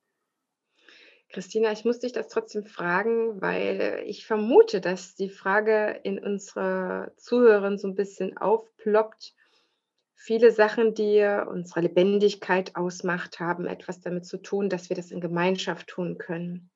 Christina, 1.30 1.70
ich 1.72 1.84
muss 1.84 1.98
dich 1.98 2.12
das 2.12 2.28
trotzdem 2.28 2.64
fragen, 2.64 3.42
weil 3.42 4.02
ich 4.06 4.26
vermute, 4.26 4.80
dass 4.80 5.14
die 5.14 5.28
Frage 5.28 6.00
in 6.02 6.18
unserer 6.18 7.12
Zuhörerin 7.18 7.76
so 7.76 7.86
ein 7.86 7.94
bisschen 7.94 8.38
aufploppt. 8.38 9.34
Viele 10.14 10.50
Sachen, 10.52 10.94
die 10.94 11.22
unsere 11.46 11.80
Lebendigkeit 11.82 12.76
ausmacht, 12.76 13.40
haben 13.40 13.66
etwas 13.66 14.00
damit 14.00 14.24
zu 14.24 14.38
tun, 14.38 14.70
dass 14.70 14.88
wir 14.88 14.96
das 14.96 15.10
in 15.10 15.20
Gemeinschaft 15.20 15.88
tun 15.88 16.16
können 16.16 16.70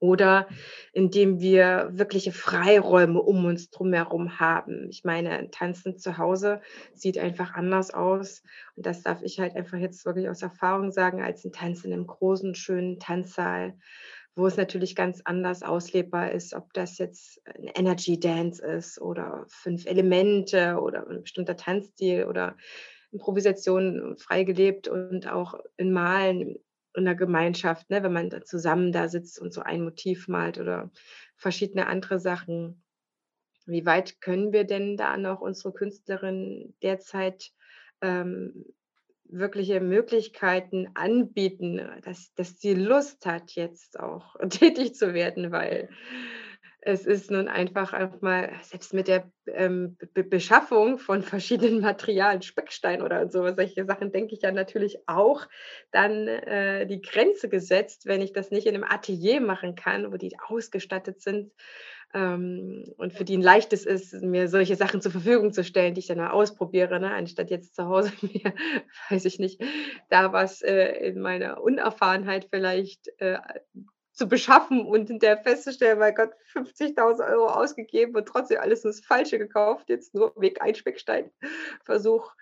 oder 0.00 0.48
indem 0.92 1.40
wir 1.40 1.90
wirkliche 1.92 2.32
Freiräume 2.32 3.20
um 3.20 3.44
uns 3.44 3.70
drumherum 3.70 4.40
haben. 4.40 4.88
Ich 4.88 5.04
meine, 5.04 5.50
Tanzen 5.50 5.98
zu 5.98 6.18
Hause 6.18 6.60
sieht 6.94 7.18
einfach 7.18 7.54
anders 7.54 7.92
aus. 7.92 8.42
Und 8.76 8.86
das 8.86 9.02
darf 9.02 9.22
ich 9.22 9.38
halt 9.38 9.54
einfach 9.54 9.78
jetzt 9.78 10.04
wirklich 10.06 10.28
aus 10.28 10.42
Erfahrung 10.42 10.90
sagen, 10.90 11.22
als 11.22 11.44
ein 11.44 11.52
Tanz 11.52 11.84
in 11.84 11.92
einem 11.92 12.06
großen, 12.06 12.54
schönen 12.54 12.98
Tanzsaal, 12.98 13.74
wo 14.34 14.46
es 14.46 14.56
natürlich 14.56 14.96
ganz 14.96 15.20
anders 15.24 15.62
auslebbar 15.62 16.32
ist, 16.32 16.54
ob 16.54 16.72
das 16.72 16.96
jetzt 16.98 17.42
ein 17.46 17.64
Energy 17.74 18.18
Dance 18.18 18.64
ist 18.64 19.00
oder 19.00 19.44
fünf 19.48 19.84
Elemente 19.84 20.78
oder 20.80 21.06
ein 21.08 21.22
bestimmter 21.22 21.56
Tanzstil 21.56 22.24
oder 22.24 22.56
Improvisation 23.12 24.16
frei 24.18 24.44
gelebt 24.44 24.88
und 24.88 25.28
auch 25.28 25.54
in 25.76 25.92
Malen 25.92 26.56
in 26.94 27.04
der 27.04 27.14
Gemeinschaft, 27.14 27.90
ne, 27.90 28.02
wenn 28.02 28.12
man 28.12 28.30
da 28.30 28.42
zusammen 28.42 28.92
da 28.92 29.08
sitzt 29.08 29.40
und 29.40 29.52
so 29.52 29.62
ein 29.62 29.82
Motiv 29.82 30.28
malt 30.28 30.58
oder 30.58 30.90
verschiedene 31.36 31.86
andere 31.86 32.18
Sachen. 32.18 32.82
Wie 33.66 33.86
weit 33.86 34.20
können 34.20 34.52
wir 34.52 34.64
denn 34.64 34.96
da 34.96 35.16
noch 35.16 35.40
unsere 35.40 35.72
Künstlerin 35.72 36.74
derzeit 36.82 37.52
ähm, 38.00 38.64
wirkliche 39.24 39.80
Möglichkeiten 39.80 40.88
anbieten, 40.94 41.80
dass, 42.02 42.34
dass 42.34 42.60
sie 42.60 42.74
Lust 42.74 43.26
hat, 43.26 43.52
jetzt 43.52 43.98
auch 43.98 44.36
tätig 44.50 44.94
zu 44.94 45.14
werden, 45.14 45.52
weil 45.52 45.88
es 46.82 47.04
ist 47.04 47.30
nun 47.30 47.48
einfach 47.48 47.92
mal, 48.22 48.50
selbst 48.62 48.94
mit 48.94 49.08
der 49.08 49.30
ähm, 49.46 49.96
Be 50.14 50.24
Beschaffung 50.24 50.98
von 50.98 51.22
verschiedenen 51.22 51.80
Materialien, 51.82 52.42
Speckstein 52.42 53.02
oder 53.02 53.28
so, 53.28 53.46
solche 53.54 53.84
Sachen, 53.84 54.12
denke 54.12 54.34
ich 54.34 54.42
ja 54.42 54.52
natürlich 54.52 54.98
auch 55.06 55.46
dann 55.90 56.26
äh, 56.26 56.86
die 56.86 57.02
Grenze 57.02 57.48
gesetzt, 57.48 58.06
wenn 58.06 58.22
ich 58.22 58.32
das 58.32 58.50
nicht 58.50 58.66
in 58.66 58.74
einem 58.74 58.84
Atelier 58.84 59.40
machen 59.40 59.74
kann, 59.74 60.10
wo 60.12 60.16
die 60.16 60.36
ausgestattet 60.48 61.20
sind 61.20 61.52
ähm, 62.14 62.84
und 62.96 63.12
für 63.12 63.24
die 63.24 63.36
ein 63.36 63.42
leichtes 63.42 63.84
ist, 63.84 64.14
mir 64.14 64.48
solche 64.48 64.76
Sachen 64.76 65.00
zur 65.00 65.12
Verfügung 65.12 65.52
zu 65.52 65.62
stellen, 65.62 65.94
die 65.94 66.00
ich 66.00 66.06
dann 66.06 66.18
mal 66.18 66.30
ausprobiere, 66.30 66.98
ne? 66.98 67.12
anstatt 67.12 67.50
jetzt 67.50 67.76
zu 67.76 67.86
Hause 67.86 68.12
mir, 68.22 68.54
weiß 69.10 69.26
ich 69.26 69.38
nicht, 69.38 69.62
da 70.08 70.32
was 70.32 70.62
äh, 70.62 70.92
in 71.08 71.20
meiner 71.20 71.62
Unerfahrenheit 71.62 72.48
vielleicht 72.50 73.10
äh, 73.18 73.38
zu 74.20 74.28
beschaffen 74.28 74.84
und 74.84 75.08
hinterher 75.08 75.38
festzustellen, 75.38 75.98
mein 75.98 76.14
Gott, 76.14 76.32
50.000 76.52 77.26
Euro 77.32 77.46
ausgegeben 77.46 78.14
und 78.14 78.26
trotzdem 78.28 78.60
alles 78.60 78.82
das 78.82 79.00
Falsche 79.00 79.38
gekauft, 79.38 79.88
jetzt 79.88 80.14
nur 80.14 80.34
Weg 80.36 80.60
Einspeckstein 80.60 81.30
Versuch. 81.84 82.34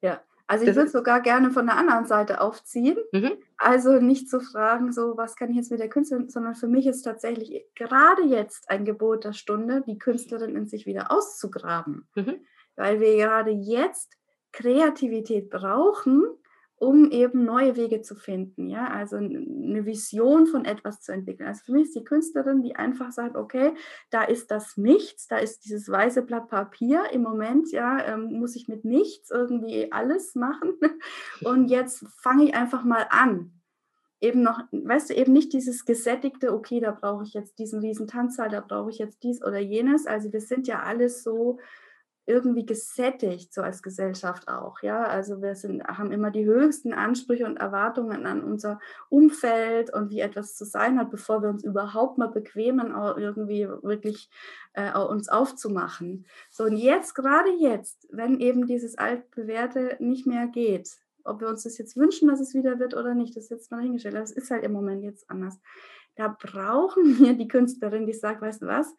Ja, 0.00 0.22
also 0.46 0.64
ich 0.64 0.76
würde 0.76 0.88
sogar 0.88 1.22
gerne 1.22 1.50
von 1.50 1.66
der 1.66 1.76
anderen 1.76 2.06
Seite 2.06 2.40
aufziehen. 2.40 2.98
Mhm. 3.10 3.32
Also 3.56 3.98
nicht 3.98 4.30
zu 4.30 4.38
fragen, 4.38 4.92
so 4.92 5.16
was 5.16 5.34
kann 5.34 5.50
ich 5.50 5.56
jetzt 5.56 5.72
mit 5.72 5.80
der 5.80 5.88
Künstlerin, 5.88 6.30
sondern 6.30 6.54
für 6.54 6.68
mich 6.68 6.86
ist 6.86 7.02
tatsächlich 7.02 7.66
gerade 7.74 8.22
jetzt 8.22 8.70
ein 8.70 8.84
Gebot 8.84 9.24
der 9.24 9.32
Stunde, 9.32 9.82
die 9.84 9.98
Künstlerin 9.98 10.54
in 10.54 10.68
sich 10.68 10.86
wieder 10.86 11.10
auszugraben. 11.10 12.08
Mhm. 12.14 12.46
Weil 12.76 13.00
wir 13.00 13.16
gerade 13.16 13.50
jetzt 13.50 14.16
Kreativität 14.52 15.50
brauchen, 15.50 16.22
um 16.80 17.10
eben 17.10 17.44
neue 17.44 17.76
Wege 17.76 18.00
zu 18.00 18.14
finden, 18.14 18.70
ja, 18.70 18.88
also 18.88 19.16
eine 19.16 19.84
Vision 19.84 20.46
von 20.46 20.64
etwas 20.64 21.02
zu 21.02 21.12
entwickeln. 21.12 21.46
Also 21.46 21.64
für 21.66 21.72
mich 21.72 21.88
ist 21.88 21.96
die 21.96 22.04
Künstlerin, 22.04 22.62
die 22.62 22.74
einfach 22.74 23.12
sagt, 23.12 23.36
okay, 23.36 23.74
da 24.08 24.22
ist 24.22 24.50
das 24.50 24.78
Nichts, 24.78 25.28
da 25.28 25.36
ist 25.36 25.66
dieses 25.66 25.90
weiße 25.90 26.22
Blatt 26.22 26.48
Papier 26.48 27.04
im 27.12 27.20
Moment, 27.20 27.70
ja, 27.70 28.02
ähm, 28.06 28.32
muss 28.32 28.56
ich 28.56 28.66
mit 28.66 28.86
nichts 28.86 29.30
irgendwie 29.30 29.92
alles 29.92 30.34
machen 30.34 30.72
und 31.44 31.68
jetzt 31.68 32.02
fange 32.16 32.44
ich 32.44 32.54
einfach 32.54 32.82
mal 32.82 33.06
an. 33.10 33.52
Eben 34.22 34.42
noch, 34.42 34.60
weißt 34.72 35.10
du, 35.10 35.14
eben 35.14 35.34
nicht 35.34 35.52
dieses 35.52 35.84
gesättigte, 35.84 36.54
okay, 36.54 36.80
da 36.80 36.92
brauche 36.92 37.24
ich 37.24 37.34
jetzt 37.34 37.58
diesen 37.58 37.80
riesen 37.80 38.06
Tanzsaal, 38.06 38.48
da 38.48 38.60
brauche 38.60 38.88
ich 38.88 38.98
jetzt 38.98 39.22
dies 39.22 39.42
oder 39.42 39.58
jenes. 39.58 40.06
Also 40.06 40.32
wir 40.32 40.40
sind 40.40 40.66
ja 40.66 40.82
alles 40.82 41.22
so 41.22 41.58
irgendwie 42.30 42.64
gesättigt, 42.64 43.52
so 43.52 43.60
als 43.60 43.82
Gesellschaft 43.82 44.48
auch. 44.48 44.80
Ja, 44.82 45.02
also 45.04 45.42
wir 45.42 45.54
sind, 45.56 45.84
haben 45.84 46.12
immer 46.12 46.30
die 46.30 46.44
höchsten 46.44 46.94
Ansprüche 46.94 47.44
und 47.44 47.56
Erwartungen 47.56 48.24
an 48.24 48.42
unser 48.42 48.78
Umfeld 49.08 49.92
und 49.92 50.10
wie 50.10 50.20
etwas 50.20 50.54
zu 50.54 50.64
sein 50.64 50.98
hat, 50.98 51.10
bevor 51.10 51.42
wir 51.42 51.48
uns 51.48 51.64
überhaupt 51.64 52.18
mal 52.18 52.28
bequemen, 52.28 52.94
auch 52.94 53.16
irgendwie 53.18 53.68
wirklich 53.82 54.30
äh, 54.74 54.96
uns 54.96 55.28
aufzumachen. 55.28 56.26
So, 56.48 56.64
und 56.64 56.76
jetzt, 56.76 57.14
gerade 57.14 57.50
jetzt, 57.58 58.08
wenn 58.10 58.38
eben 58.38 58.66
dieses 58.66 58.96
altbewährte 58.96 59.96
nicht 59.98 60.26
mehr 60.26 60.46
geht, 60.46 60.90
ob 61.24 61.40
wir 61.40 61.48
uns 61.48 61.64
das 61.64 61.76
jetzt 61.78 61.96
wünschen, 61.96 62.28
dass 62.28 62.40
es 62.40 62.54
wieder 62.54 62.78
wird 62.78 62.94
oder 62.94 63.14
nicht, 63.14 63.36
das 63.36 63.44
ist 63.44 63.50
jetzt 63.50 63.70
mal 63.70 63.82
hingestellt. 63.82 64.14
Das 64.14 64.32
ist 64.32 64.50
halt 64.50 64.64
im 64.64 64.72
Moment 64.72 65.02
jetzt 65.02 65.28
anders. 65.28 65.58
Da 66.16 66.28
brauchen 66.28 67.18
wir 67.18 67.34
die 67.34 67.48
Künstlerin, 67.48 68.06
die 68.06 68.12
sagt, 68.12 68.40
weißt 68.40 68.62
du 68.62 68.66
was, 68.66 68.94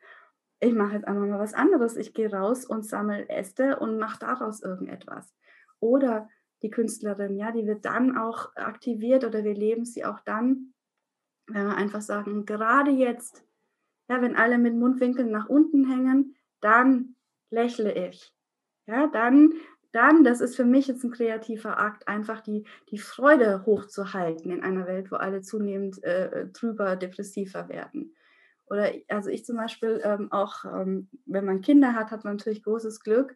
ich 0.62 0.74
mache 0.74 0.94
jetzt 0.94 1.08
einfach 1.08 1.26
mal 1.26 1.40
was 1.40 1.56
anderes. 1.56 1.98
Ich 1.98 2.14
gehe 2.14 2.32
raus 2.32 2.66
und 2.66 2.86
sammle 2.86 3.28
Äste 3.30 3.80
und 3.80 3.98
mache 3.98 4.20
daraus 4.20 4.62
irgendetwas. 4.62 5.34
Oder 5.80 6.30
die 6.62 6.70
Künstlerin, 6.70 7.36
ja, 7.36 7.52
die 7.52 7.66
wird 7.66 7.84
dann 7.84 8.16
auch 8.16 8.56
aktiviert 8.56 9.26
oder 9.26 9.44
wir 9.44 9.56
leben 9.56 9.86
sie 9.86 10.06
auch 10.06 10.20
dann, 10.20 10.74
wenn 11.48 11.66
wir 11.66 11.76
einfach 11.76 12.02
sagen, 12.02 12.46
gerade 12.46 12.92
jetzt, 12.92 13.44
ja, 14.08 14.22
wenn 14.22 14.36
alle 14.36 14.60
mit 14.60 14.76
Mundwinkeln 14.76 15.32
nach 15.32 15.50
unten 15.50 15.90
hängen, 15.90 16.36
dann 16.62 17.16
lächle 17.50 17.94
ich. 17.94 18.32
Ja, 18.86 19.08
dann, 19.08 19.54
dann, 19.92 20.24
das 20.24 20.42
ist 20.42 20.56
für 20.56 20.66
mich 20.66 20.88
jetzt 20.88 21.04
ein 21.04 21.12
kreativer 21.12 21.80
Akt, 21.80 22.08
einfach 22.08 22.42
die, 22.42 22.68
die 22.92 23.00
Freude 23.00 23.66
hochzuhalten 23.66 24.52
in 24.52 24.62
einer 24.62 24.86
Welt, 24.86 25.12
wo 25.12 25.16
alle 25.16 25.42
zunehmend 25.42 26.04
äh, 26.04 26.52
trüber, 26.52 26.96
depressiver 26.96 27.68
werden. 27.68 28.16
Oder 28.72 28.94
also 29.10 29.30
ich 29.30 29.44
zum 29.46 29.58
Beispiel 29.58 30.00
ähm, 30.04 30.32
auch, 30.32 30.64
ähm, 30.64 31.10
wenn 31.26 31.44
man 31.44 31.60
Kinder 31.60 31.94
hat, 31.94 32.10
hat 32.10 32.24
man 32.24 32.38
natürlich 32.38 32.64
großes 32.64 33.02
Glück, 33.02 33.36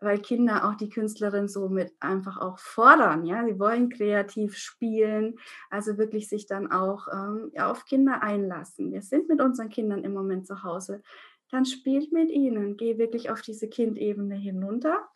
weil 0.00 0.20
Kinder 0.20 0.68
auch 0.68 0.76
die 0.76 0.88
Künstlerin 0.88 1.48
so 1.48 1.68
mit 1.68 1.92
einfach 1.98 2.38
auch 2.38 2.60
fordern. 2.60 3.26
Ja, 3.26 3.44
sie 3.44 3.58
wollen 3.58 3.88
kreativ 3.88 4.56
spielen, 4.56 5.34
also 5.68 5.98
wirklich 5.98 6.28
sich 6.28 6.46
dann 6.46 6.70
auch 6.70 7.08
ähm, 7.12 7.50
auf 7.58 7.86
Kinder 7.86 8.22
einlassen. 8.22 8.92
Wir 8.92 9.02
sind 9.02 9.28
mit 9.28 9.40
unseren 9.40 9.68
Kindern 9.68 10.04
im 10.04 10.12
Moment 10.12 10.46
zu 10.46 10.62
Hause. 10.62 11.02
Dann 11.50 11.64
spielt 11.64 12.12
mit 12.12 12.30
ihnen, 12.30 12.76
geh 12.76 12.98
wirklich 12.98 13.30
auf 13.30 13.42
diese 13.42 13.68
Kindebene 13.68 14.36
hinunter. 14.36 15.08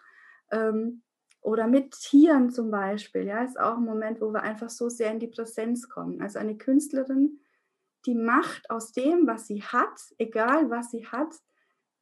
Ähm, 0.50 1.02
oder 1.40 1.69
mit 1.69 1.92
Tieren 1.92 2.50
zum 2.50 2.73
Beispiel, 2.73 3.26
ja, 3.26 3.45
ist 3.45 3.61
auch 3.61 3.76
ein 3.76 3.85
Moment, 3.85 4.21
wo 4.21 4.33
wir 4.33 4.42
einfach 4.42 4.71
so 4.71 4.88
sehr 4.88 5.12
in 5.12 5.21
die 5.21 5.28
Präsenz 5.28 5.88
kommen. 5.88 6.21
Also 6.21 6.40
eine 6.40 6.57
Künstlerin 6.57 7.38
die 8.06 8.14
macht 8.14 8.71
aus 8.71 8.92
dem, 8.92 9.26
was 9.26 9.47
sie 9.47 9.62
hat, 9.62 10.00
egal 10.18 10.71
was 10.71 10.90
sie 10.90 11.06
hat, 11.06 11.35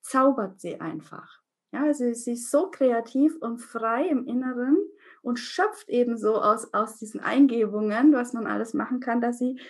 zaubert 0.02 0.60
sie 0.60 0.80
einfach. 0.80 1.40
Ja, 1.72 1.84
also 1.84 2.12
sie 2.12 2.32
ist 2.32 2.50
so 2.50 2.70
kreativ 2.70 3.36
und 3.40 3.58
frei 3.58 4.08
im 4.08 4.26
Inneren 4.26 4.76
und 5.22 5.38
schöpft 5.38 5.88
eben 5.88 6.16
so 6.16 6.40
aus, 6.40 6.72
aus 6.74 6.96
diesen 6.96 7.20
Eingebungen, 7.20 8.12
was 8.12 8.32
man 8.32 8.46
alles 8.46 8.74
machen 8.74 9.00
kann, 9.00 9.20
dass 9.20 9.38
sie 9.38 9.60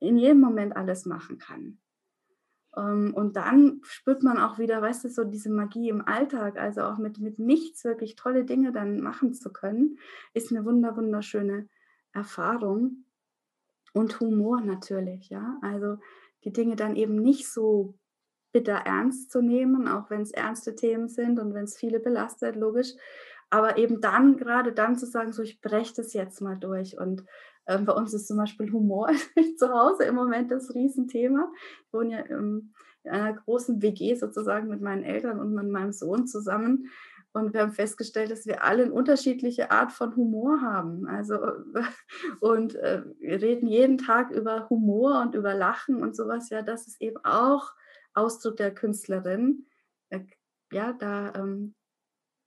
in 0.00 0.16
jedem 0.16 0.40
Moment 0.40 0.76
alles 0.76 1.06
machen 1.06 1.38
kann. 1.38 1.78
Ähm, 2.76 3.14
und 3.14 3.36
dann 3.36 3.80
spürt 3.82 4.22
man 4.22 4.38
auch 4.38 4.58
wieder, 4.58 4.82
weißt 4.82 5.04
du, 5.04 5.08
so 5.08 5.24
diese 5.24 5.50
Magie 5.50 5.88
im 5.88 6.06
Alltag, 6.06 6.58
also 6.58 6.82
auch 6.82 6.98
mit, 6.98 7.18
mit 7.18 7.38
nichts 7.38 7.84
wirklich 7.84 8.16
tolle 8.16 8.44
Dinge 8.44 8.72
dann 8.72 9.00
machen 9.00 9.34
zu 9.34 9.52
können, 9.52 9.98
ist 10.34 10.50
eine 10.50 10.64
wunder, 10.64 10.96
wunderschöne 10.96 11.68
Erfahrung. 12.12 13.04
Und 13.98 14.20
Humor 14.20 14.60
natürlich, 14.60 15.28
ja. 15.28 15.58
Also 15.60 15.96
die 16.44 16.52
Dinge 16.52 16.76
dann 16.76 16.94
eben 16.94 17.16
nicht 17.16 17.48
so 17.48 17.94
bitter 18.52 18.74
ernst 18.74 19.32
zu 19.32 19.42
nehmen, 19.42 19.88
auch 19.88 20.08
wenn 20.08 20.22
es 20.22 20.30
ernste 20.30 20.76
Themen 20.76 21.08
sind 21.08 21.40
und 21.40 21.52
wenn 21.52 21.64
es 21.64 21.76
viele 21.76 21.98
belastet, 21.98 22.54
logisch. 22.54 22.92
Aber 23.50 23.76
eben 23.76 24.00
dann, 24.00 24.36
gerade 24.36 24.72
dann 24.72 24.96
zu 24.96 25.04
sagen, 25.04 25.32
so 25.32 25.42
ich 25.42 25.60
breche 25.60 25.94
das 25.96 26.12
jetzt 26.12 26.40
mal 26.40 26.56
durch. 26.56 26.96
Und 26.96 27.24
ähm, 27.66 27.86
bei 27.86 27.92
uns 27.92 28.14
ist 28.14 28.28
zum 28.28 28.36
Beispiel 28.36 28.70
Humor 28.70 29.10
zu 29.58 29.68
Hause 29.68 30.04
im 30.04 30.14
Moment 30.14 30.52
das 30.52 30.72
Riesenthema. 30.72 31.50
Ich 31.84 31.92
wohne 31.92 32.12
ja 32.12 32.20
im, 32.20 32.72
in 33.02 33.10
einer 33.10 33.32
großen 33.32 33.82
WG 33.82 34.14
sozusagen 34.14 34.68
mit 34.68 34.80
meinen 34.80 35.02
Eltern 35.02 35.40
und 35.40 35.54
mit 35.54 35.66
meinem 35.66 35.92
Sohn 35.92 36.28
zusammen. 36.28 36.88
Und 37.32 37.52
wir 37.52 37.60
haben 37.60 37.72
festgestellt, 37.72 38.30
dass 38.30 38.46
wir 38.46 38.64
alle 38.64 38.84
eine 38.84 38.92
unterschiedliche 38.92 39.70
Art 39.70 39.92
von 39.92 40.16
Humor 40.16 40.60
haben. 40.62 41.06
Also, 41.06 41.38
und 42.40 42.74
äh, 42.76 43.02
wir 43.20 43.40
reden 43.42 43.66
jeden 43.66 43.98
Tag 43.98 44.30
über 44.30 44.68
Humor 44.70 45.20
und 45.20 45.34
über 45.34 45.54
Lachen 45.54 46.02
und 46.02 46.16
sowas. 46.16 46.48
Ja, 46.50 46.62
das 46.62 46.86
ist 46.86 47.00
eben 47.00 47.18
auch 47.24 47.72
Ausdruck 48.14 48.56
der 48.56 48.74
Künstlerin. 48.74 49.66
Äh, 50.08 50.20
ja, 50.72 50.92
da, 50.92 51.32
ähm, 51.34 51.74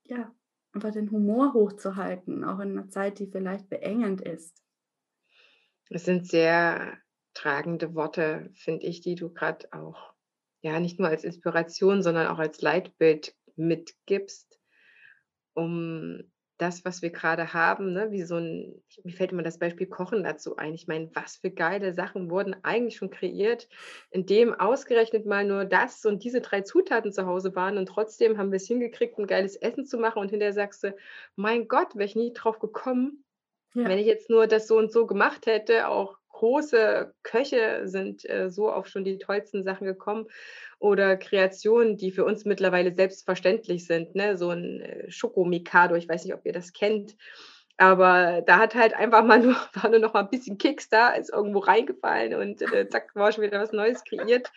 ja, 0.04 0.34
einfach 0.74 0.92
den 0.92 1.12
Humor 1.12 1.54
hochzuhalten, 1.54 2.44
auch 2.44 2.60
in 2.60 2.78
einer 2.78 2.90
Zeit, 2.90 3.20
die 3.20 3.28
vielleicht 3.28 3.70
beengend 3.70 4.22
ist. 4.22 4.64
Es 5.90 6.06
sind 6.06 6.28
sehr 6.28 6.98
tragende 7.34 7.96
Worte, 7.96 8.50
finde 8.56 8.86
ich, 8.86 9.02
die 9.02 9.16
du 9.16 9.32
gerade 9.34 9.68
auch, 9.74 10.14
ja, 10.62 10.80
nicht 10.80 11.00
nur 11.00 11.10
als 11.10 11.24
Inspiration, 11.24 12.02
sondern 12.02 12.28
auch 12.28 12.40
als 12.40 12.62
Leitbild 12.62 13.36
mitgibst, 13.56 14.61
um 15.54 16.24
das, 16.62 16.86
was 16.86 17.02
wir 17.02 17.10
gerade 17.10 17.54
haben, 17.54 17.92
ne, 17.92 18.12
wie 18.12 18.22
so 18.22 18.36
ein, 18.36 18.84
mir 19.04 19.14
fällt 19.14 19.32
immer 19.32 19.42
das 19.42 19.58
Beispiel 19.58 19.88
Kochen 19.88 20.24
dazu 20.24 20.58
ein. 20.58 20.76
Ich 20.76 20.88
meine, 20.88 21.10
was 21.16 21.38
für 21.38 21.50
geile 21.50 21.92
Sachen 21.94 22.30
wurden 22.30 22.56
eigentlich 22.62 22.98
schon 22.98 23.10
kreiert, 23.10 23.68
indem 24.12 24.54
ausgerechnet 24.54 25.26
mal 25.26 25.44
nur 25.44 25.66
das 25.66 26.06
und 26.06 26.24
diese 26.24 26.40
drei 26.40 26.62
Zutaten 26.62 27.12
zu 27.12 27.26
Hause 27.26 27.56
waren 27.56 27.80
und 27.80 27.88
trotzdem 27.88 28.38
haben 28.38 28.52
wir 28.52 28.58
es 28.58 28.68
hingekriegt, 28.68 29.18
ein 29.18 29.26
geiles 29.26 29.56
Essen 29.56 29.86
zu 29.86 29.98
machen 29.98 30.20
und 30.20 30.30
hinterher 30.30 30.54
sagst 30.54 30.84
du, 30.84 30.96
mein 31.36 31.68
Gott, 31.68 31.96
wäre 31.96 32.06
ich 32.06 32.16
nie 32.16 32.32
drauf 32.32 32.60
gekommen, 32.60 33.26
ja. 33.74 33.86
wenn 33.86 33.98
ich 33.98 34.06
jetzt 34.06 34.30
nur 34.30 34.46
das 34.46 34.68
so 34.68 34.78
und 34.78 34.92
so 34.92 35.08
gemacht 35.08 35.48
hätte, 35.48 35.88
auch 35.88 36.21
große 36.42 37.14
Köche 37.22 37.82
sind 37.88 38.28
äh, 38.28 38.50
so 38.50 38.72
auf 38.72 38.88
schon 38.88 39.04
die 39.04 39.20
tollsten 39.20 39.64
Sachen 39.64 39.86
gekommen 39.86 40.26
oder 40.80 41.16
Kreationen, 41.16 41.98
die 41.98 42.10
für 42.10 42.26
uns 42.26 42.46
mittlerweile 42.46 42.96
selbstverständlich 42.96 43.86
sind. 43.86 44.16
Ne? 44.16 44.38
So 44.38 44.50
ein 44.50 44.82
äh, 44.82 45.12
Schokomikado, 45.12 45.94
ich 45.94 46.10
weiß 46.10 46.26
nicht, 46.26 46.34
ob 46.34 46.44
ihr 46.44 46.52
das 46.52 46.74
kennt. 46.74 47.16
Aber 47.78 48.42
da 48.42 48.58
hat 48.58 48.74
halt 48.74 48.96
einfach 48.96 49.24
mal 49.24 49.40
nur, 49.46 49.56
war 49.74 49.92
nur 49.92 50.00
noch 50.00 50.16
mal 50.16 50.22
ein 50.22 50.32
bisschen 50.32 50.58
Kicks 50.58 50.90
da, 50.90 51.10
ist 51.10 51.32
irgendwo 51.32 51.60
reingefallen 51.60 52.34
und 52.34 52.64
äh, 52.74 52.90
zack, 52.90 53.16
war 53.16 53.32
schon 53.32 53.44
wieder 53.44 53.62
was 53.62 53.72
Neues 53.72 54.04
kreiert. 54.04 54.52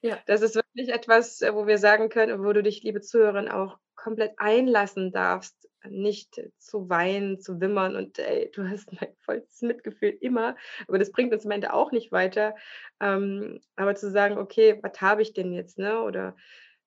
Ja. 0.00 0.18
Das 0.24 0.40
ist 0.40 0.54
wirklich 0.54 0.88
etwas, 0.88 1.42
äh, 1.42 1.54
wo 1.54 1.66
wir 1.66 1.76
sagen 1.76 2.08
können, 2.08 2.42
wo 2.42 2.52
du 2.54 2.62
dich, 2.62 2.82
liebe 2.82 3.02
Zuhörerin, 3.02 3.50
auch 3.50 3.76
komplett 3.94 4.32
einlassen 4.38 5.12
darfst, 5.12 5.65
nicht 5.88 6.40
zu 6.58 6.88
weinen, 6.88 7.40
zu 7.40 7.60
wimmern 7.60 7.96
und 7.96 8.18
ey, 8.18 8.50
du 8.54 8.68
hast 8.68 8.92
mein 8.92 9.12
vollstes 9.20 9.62
Mitgefühl 9.62 10.16
immer, 10.20 10.56
aber 10.88 10.98
das 10.98 11.12
bringt 11.12 11.32
uns 11.32 11.44
am 11.44 11.52
Ende 11.52 11.72
auch 11.72 11.92
nicht 11.92 12.12
weiter. 12.12 12.54
Ähm, 13.00 13.60
aber 13.76 13.94
zu 13.94 14.10
sagen, 14.10 14.38
okay, 14.38 14.78
was 14.82 15.00
habe 15.00 15.22
ich 15.22 15.32
denn 15.32 15.52
jetzt, 15.52 15.78
ne? 15.78 16.02
Oder 16.02 16.36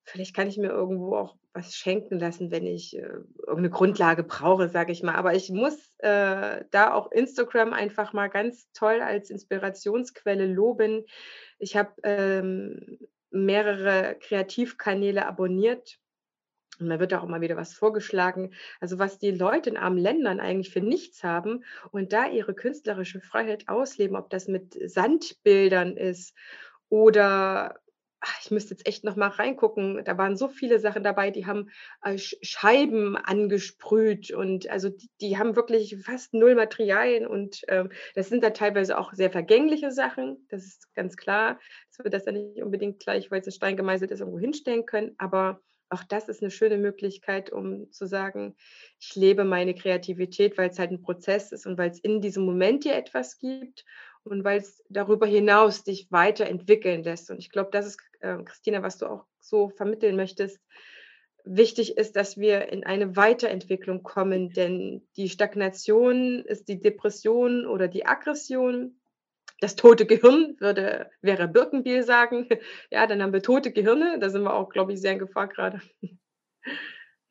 vielleicht 0.03 0.35
kann 0.35 0.47
ich 0.47 0.57
mir 0.57 0.69
irgendwo 0.69 1.15
auch 1.15 1.35
was 1.53 1.75
schenken 1.75 2.19
lassen, 2.19 2.51
wenn 2.51 2.65
ich 2.65 2.95
äh, 2.95 3.01
irgendeine 3.01 3.69
Grundlage 3.69 4.23
brauche, 4.23 4.69
sage 4.69 4.91
ich 4.91 5.03
mal. 5.03 5.15
Aber 5.15 5.33
ich 5.33 5.49
muss 5.49 5.75
äh, 5.99 6.63
da 6.71 6.93
auch 6.93 7.11
Instagram 7.11 7.73
einfach 7.73 8.13
mal 8.13 8.27
ganz 8.27 8.71
toll 8.73 9.01
als 9.01 9.29
Inspirationsquelle 9.29 10.45
loben. 10.45 11.05
Ich 11.57 11.75
habe 11.75 11.91
ähm, 12.03 12.99
mehrere 13.31 14.15
Kreativkanäle 14.19 15.25
abonniert 15.25 15.99
und 16.79 16.89
da 16.89 16.99
wird 16.99 17.13
auch 17.13 17.23
immer 17.23 17.41
wieder 17.41 17.57
was 17.57 17.73
vorgeschlagen. 17.73 18.53
Also 18.79 18.99
was 18.99 19.19
die 19.19 19.31
Leute 19.31 19.69
in 19.69 19.77
armen 19.77 19.97
Ländern 19.97 20.39
eigentlich 20.39 20.71
für 20.71 20.81
nichts 20.81 21.23
haben 21.23 21.63
und 21.91 22.13
da 22.13 22.27
ihre 22.27 22.53
künstlerische 22.53 23.21
Freiheit 23.21 23.67
ausleben, 23.67 24.15
ob 24.15 24.29
das 24.29 24.47
mit 24.47 24.77
Sandbildern 24.89 25.97
ist 25.97 26.35
oder 26.89 27.79
ich 28.41 28.51
müsste 28.51 28.73
jetzt 28.73 28.85
echt 28.85 29.03
noch 29.03 29.15
mal 29.15 29.29
reingucken. 29.29 30.03
Da 30.03 30.17
waren 30.17 30.35
so 30.35 30.47
viele 30.47 30.79
Sachen 30.79 31.03
dabei, 31.03 31.31
die 31.31 31.45
haben 31.45 31.69
äh, 32.03 32.17
Scheiben 32.17 33.15
angesprüht 33.15 34.31
und 34.31 34.69
also 34.69 34.89
die, 34.89 35.09
die, 35.21 35.37
haben 35.37 35.55
wirklich 35.55 35.97
fast 36.03 36.33
null 36.33 36.55
Materialien 36.55 37.25
und 37.25 37.61
ähm, 37.67 37.89
das 38.15 38.29
sind 38.29 38.43
da 38.43 38.49
teilweise 38.49 38.97
auch 38.97 39.13
sehr 39.13 39.31
vergängliche 39.31 39.91
Sachen. 39.91 40.45
Das 40.49 40.65
ist 40.65 40.93
ganz 40.95 41.15
klar, 41.15 41.59
dass 41.89 42.03
wir 42.03 42.11
das 42.11 42.25
ja 42.25 42.33
nicht 42.33 42.61
unbedingt 42.61 42.99
gleich, 42.99 43.31
weil 43.31 43.39
es 43.39 43.47
ein 43.47 43.51
Stein 43.51 43.77
gemeißelt 43.77 44.11
ist, 44.11 44.19
irgendwo 44.19 44.39
hinstellen 44.39 44.85
können. 44.85 45.15
Aber 45.17 45.61
auch 45.89 46.03
das 46.03 46.29
ist 46.29 46.41
eine 46.41 46.51
schöne 46.51 46.77
Möglichkeit, 46.77 47.51
um 47.51 47.91
zu 47.91 48.05
sagen, 48.05 48.55
ich 48.99 49.15
lebe 49.15 49.43
meine 49.43 49.73
Kreativität, 49.73 50.57
weil 50.57 50.69
es 50.69 50.79
halt 50.79 50.91
ein 50.91 51.01
Prozess 51.01 51.51
ist 51.51 51.65
und 51.65 51.77
weil 51.77 51.89
es 51.89 51.99
in 51.99 52.21
diesem 52.21 52.45
Moment 52.45 52.83
dir 52.83 52.95
etwas 52.95 53.39
gibt 53.39 53.85
und 54.23 54.43
weil 54.43 54.59
es 54.59 54.83
darüber 54.89 55.25
hinaus 55.25 55.83
dich 55.83 56.11
weiterentwickeln 56.11 57.03
lässt. 57.03 57.31
Und 57.31 57.39
ich 57.39 57.49
glaube, 57.49 57.69
das 57.71 57.87
ist, 57.87 57.99
äh, 58.19 58.37
Christina, 58.43 58.83
was 58.83 58.97
du 58.97 59.07
auch 59.07 59.25
so 59.39 59.69
vermitteln 59.69 60.15
möchtest. 60.15 60.59
Wichtig 61.45 61.97
ist, 61.97 62.15
dass 62.15 62.37
wir 62.37 62.71
in 62.71 62.83
eine 62.83 63.15
Weiterentwicklung 63.15 64.03
kommen, 64.03 64.49
denn 64.49 65.07
die 65.15 65.29
Stagnation 65.29 66.43
ist 66.45 66.67
die 66.67 66.79
Depression 66.79 67.65
oder 67.65 67.87
die 67.87 68.05
Aggression 68.05 68.98
das 69.59 69.75
tote 69.75 70.05
Gehirn, 70.05 70.55
würde 70.59 71.09
wäre 71.21 71.47
Birkenbiel 71.47 72.03
sagen. 72.03 72.47
Ja, 72.91 73.07
dann 73.07 73.21
haben 73.21 73.33
wir 73.33 73.41
tote 73.41 73.71
Gehirne. 73.71 74.17
Da 74.19 74.29
sind 74.29 74.43
wir 74.43 74.53
auch, 74.53 74.69
glaube 74.69 74.93
ich, 74.93 75.01
sehr 75.01 75.13
in 75.13 75.19
Gefahr 75.19 75.47
gerade. 75.47 75.81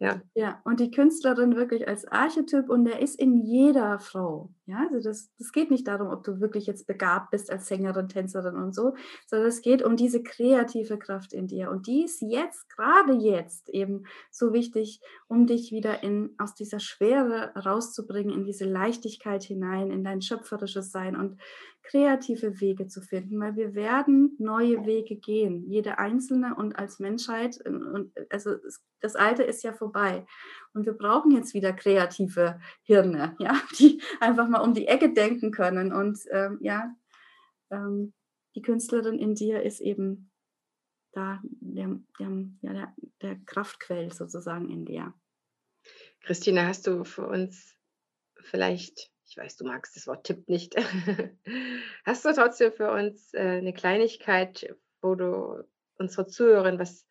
Ja. 0.01 0.23
ja, 0.35 0.61
und 0.65 0.79
die 0.79 0.93
Künstlerin 0.93 1.57
wirklich 1.57 1.89
als 1.89 2.07
Archetyp 2.07 2.71
und 2.71 2.85
der 2.85 3.01
ist 3.01 3.19
in 3.19 3.37
jeder 3.37 3.99
Frau. 3.99 4.55
Ja, 4.65 4.87
also 4.89 5.01
das, 5.01 5.35
das 5.39 5.51
geht 5.51 5.73
nicht 5.73 5.89
darum, 5.89 6.11
ob 6.11 6.23
du 6.23 6.41
wirklich 6.41 6.67
jetzt 6.69 6.87
begabt 6.87 7.33
bist 7.33 7.51
als 7.51 7.67
Sängerin, 7.67 8.09
Tänzerin 8.09 8.55
und 8.55 8.77
so, 8.77 8.95
sondern 9.27 9.49
es 9.49 9.61
geht 9.61 9.83
um 9.83 9.97
diese 9.97 10.23
kreative 10.23 10.99
Kraft 11.01 11.33
in 11.33 11.49
dir. 11.49 11.69
Und 11.71 11.89
die 11.89 12.05
ist 12.05 12.23
jetzt, 12.23 12.69
gerade 12.69 13.15
jetzt 13.15 13.71
eben 13.71 14.05
so 14.31 14.53
wichtig, 14.53 15.01
um 15.27 15.49
dich 15.49 15.73
wieder 15.73 16.05
in, 16.05 16.33
aus 16.39 16.55
dieser 16.55 16.79
Schwere 16.79 17.53
rauszubringen, 17.57 18.33
in 18.33 18.45
diese 18.45 18.67
Leichtigkeit 18.67 19.43
hinein, 19.43 19.91
in 19.91 20.05
dein 20.05 20.23
schöpferisches 20.23 20.93
Sein 20.93 21.17
und 21.17 21.41
kreative 21.89 22.61
Wege 22.61 22.87
zu 22.87 23.01
finden, 23.01 23.41
weil 23.41 23.57
wir 23.57 23.75
werden 23.75 24.37
neue 24.39 24.85
Wege 24.85 25.17
gehen, 25.17 25.65
jede 25.67 25.99
einzelne 25.99 26.55
und 26.55 26.79
als 26.79 26.99
Menschheit. 26.99 27.59
Und 27.65 28.13
also 28.31 28.57
das 29.01 29.17
Alte 29.17 29.43
ist 29.43 29.63
ja 29.63 29.73
vorbei. 29.73 30.27
Und 30.75 30.85
wir 30.85 30.93
brauchen 30.93 31.31
jetzt 31.31 31.55
wieder 31.55 31.73
kreative 31.73 32.61
Hirne, 32.83 33.37
ja, 33.41 33.59
die 33.79 34.03
einfach 34.21 34.49
mal 34.49 34.61
um 34.61 34.75
die 34.75 34.87
Ecke 34.87 35.15
denken 35.15 35.51
können. 35.51 35.93
Und 35.93 36.19
ähm, 36.31 36.59
ja, 36.61 36.95
ähm, 37.71 38.13
die 38.55 38.63
Künstlerin 38.63 39.19
in 39.19 39.35
dir 39.35 39.63
ist 39.63 39.81
eben 39.81 40.31
da 41.13 41.41
der, 41.45 41.99
der, 42.19 42.29
der, 42.63 42.95
der 43.23 43.37
Kraftquell 43.47 44.13
sozusagen 44.13 44.69
in 44.69 44.85
dir. 44.85 45.15
Christina, 46.21 46.67
hast 46.67 46.87
du 46.87 47.05
für 47.05 47.27
uns 47.27 47.75
vielleicht, 48.43 49.11
ich 49.29 49.37
weiß, 49.37 49.57
du 49.57 49.65
magst 49.65 49.95
das 49.97 50.07
Wort 50.07 50.25
Tipp 50.25 50.49
nicht, 50.49 50.75
hast 52.05 52.25
du 52.25 52.33
trotzdem 52.33 52.73
für 52.73 52.91
uns 52.91 53.33
äh, 53.35 53.59
eine 53.59 53.73
Kleinigkeit, 53.73 54.75
wo 55.03 55.15
du 55.15 55.65
unsere 55.99 56.27
Zuhörerin 56.27 56.79
was 56.79 57.07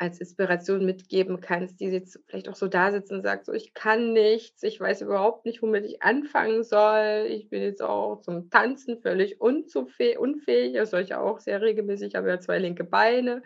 als 0.00 0.18
Inspiration 0.18 0.86
mitgeben 0.86 1.42
kannst, 1.42 1.78
die 1.78 1.84
jetzt 1.86 2.18
vielleicht 2.26 2.48
auch 2.48 2.54
so 2.54 2.68
da 2.68 2.90
sitzen 2.90 3.16
und 3.16 3.22
sagt, 3.22 3.44
so 3.44 3.52
ich 3.52 3.74
kann 3.74 4.14
nichts, 4.14 4.62
ich 4.62 4.80
weiß 4.80 5.02
überhaupt 5.02 5.44
nicht, 5.44 5.60
womit 5.60 5.84
ich 5.84 6.02
anfangen 6.02 6.64
soll. 6.64 7.26
Ich 7.28 7.50
bin 7.50 7.62
jetzt 7.62 7.82
auch 7.82 8.22
zum 8.22 8.48
Tanzen 8.48 9.02
völlig 9.02 9.42
unfähig. 9.42 10.72
Das 10.72 10.90
soll 10.90 11.02
ich 11.02 11.14
auch 11.14 11.38
sehr 11.38 11.60
regelmäßig. 11.60 12.08
Ich 12.08 12.14
habe 12.14 12.30
ja 12.30 12.40
zwei 12.40 12.58
linke 12.58 12.82
Beine. 12.82 13.42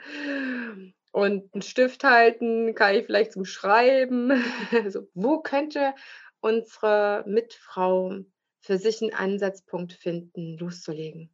Und 1.11 1.53
einen 1.53 1.63
Stift 1.63 2.05
halten 2.05 2.77
kann 2.77 2.95
ich 2.95 3.07
vielleicht 3.07 3.33
zum 3.33 3.45
Schreiben. 3.45 4.33
Also, 4.85 5.09
wo 5.15 5.41
könnte 5.41 5.93
unsere 6.45 7.25
Mitfrau 7.27 8.19
für 8.61 8.77
sich 8.77 9.01
einen 9.01 9.15
Ansatzpunkt 9.15 9.95
finden, 9.95 10.59
loszulegen? 10.59 11.31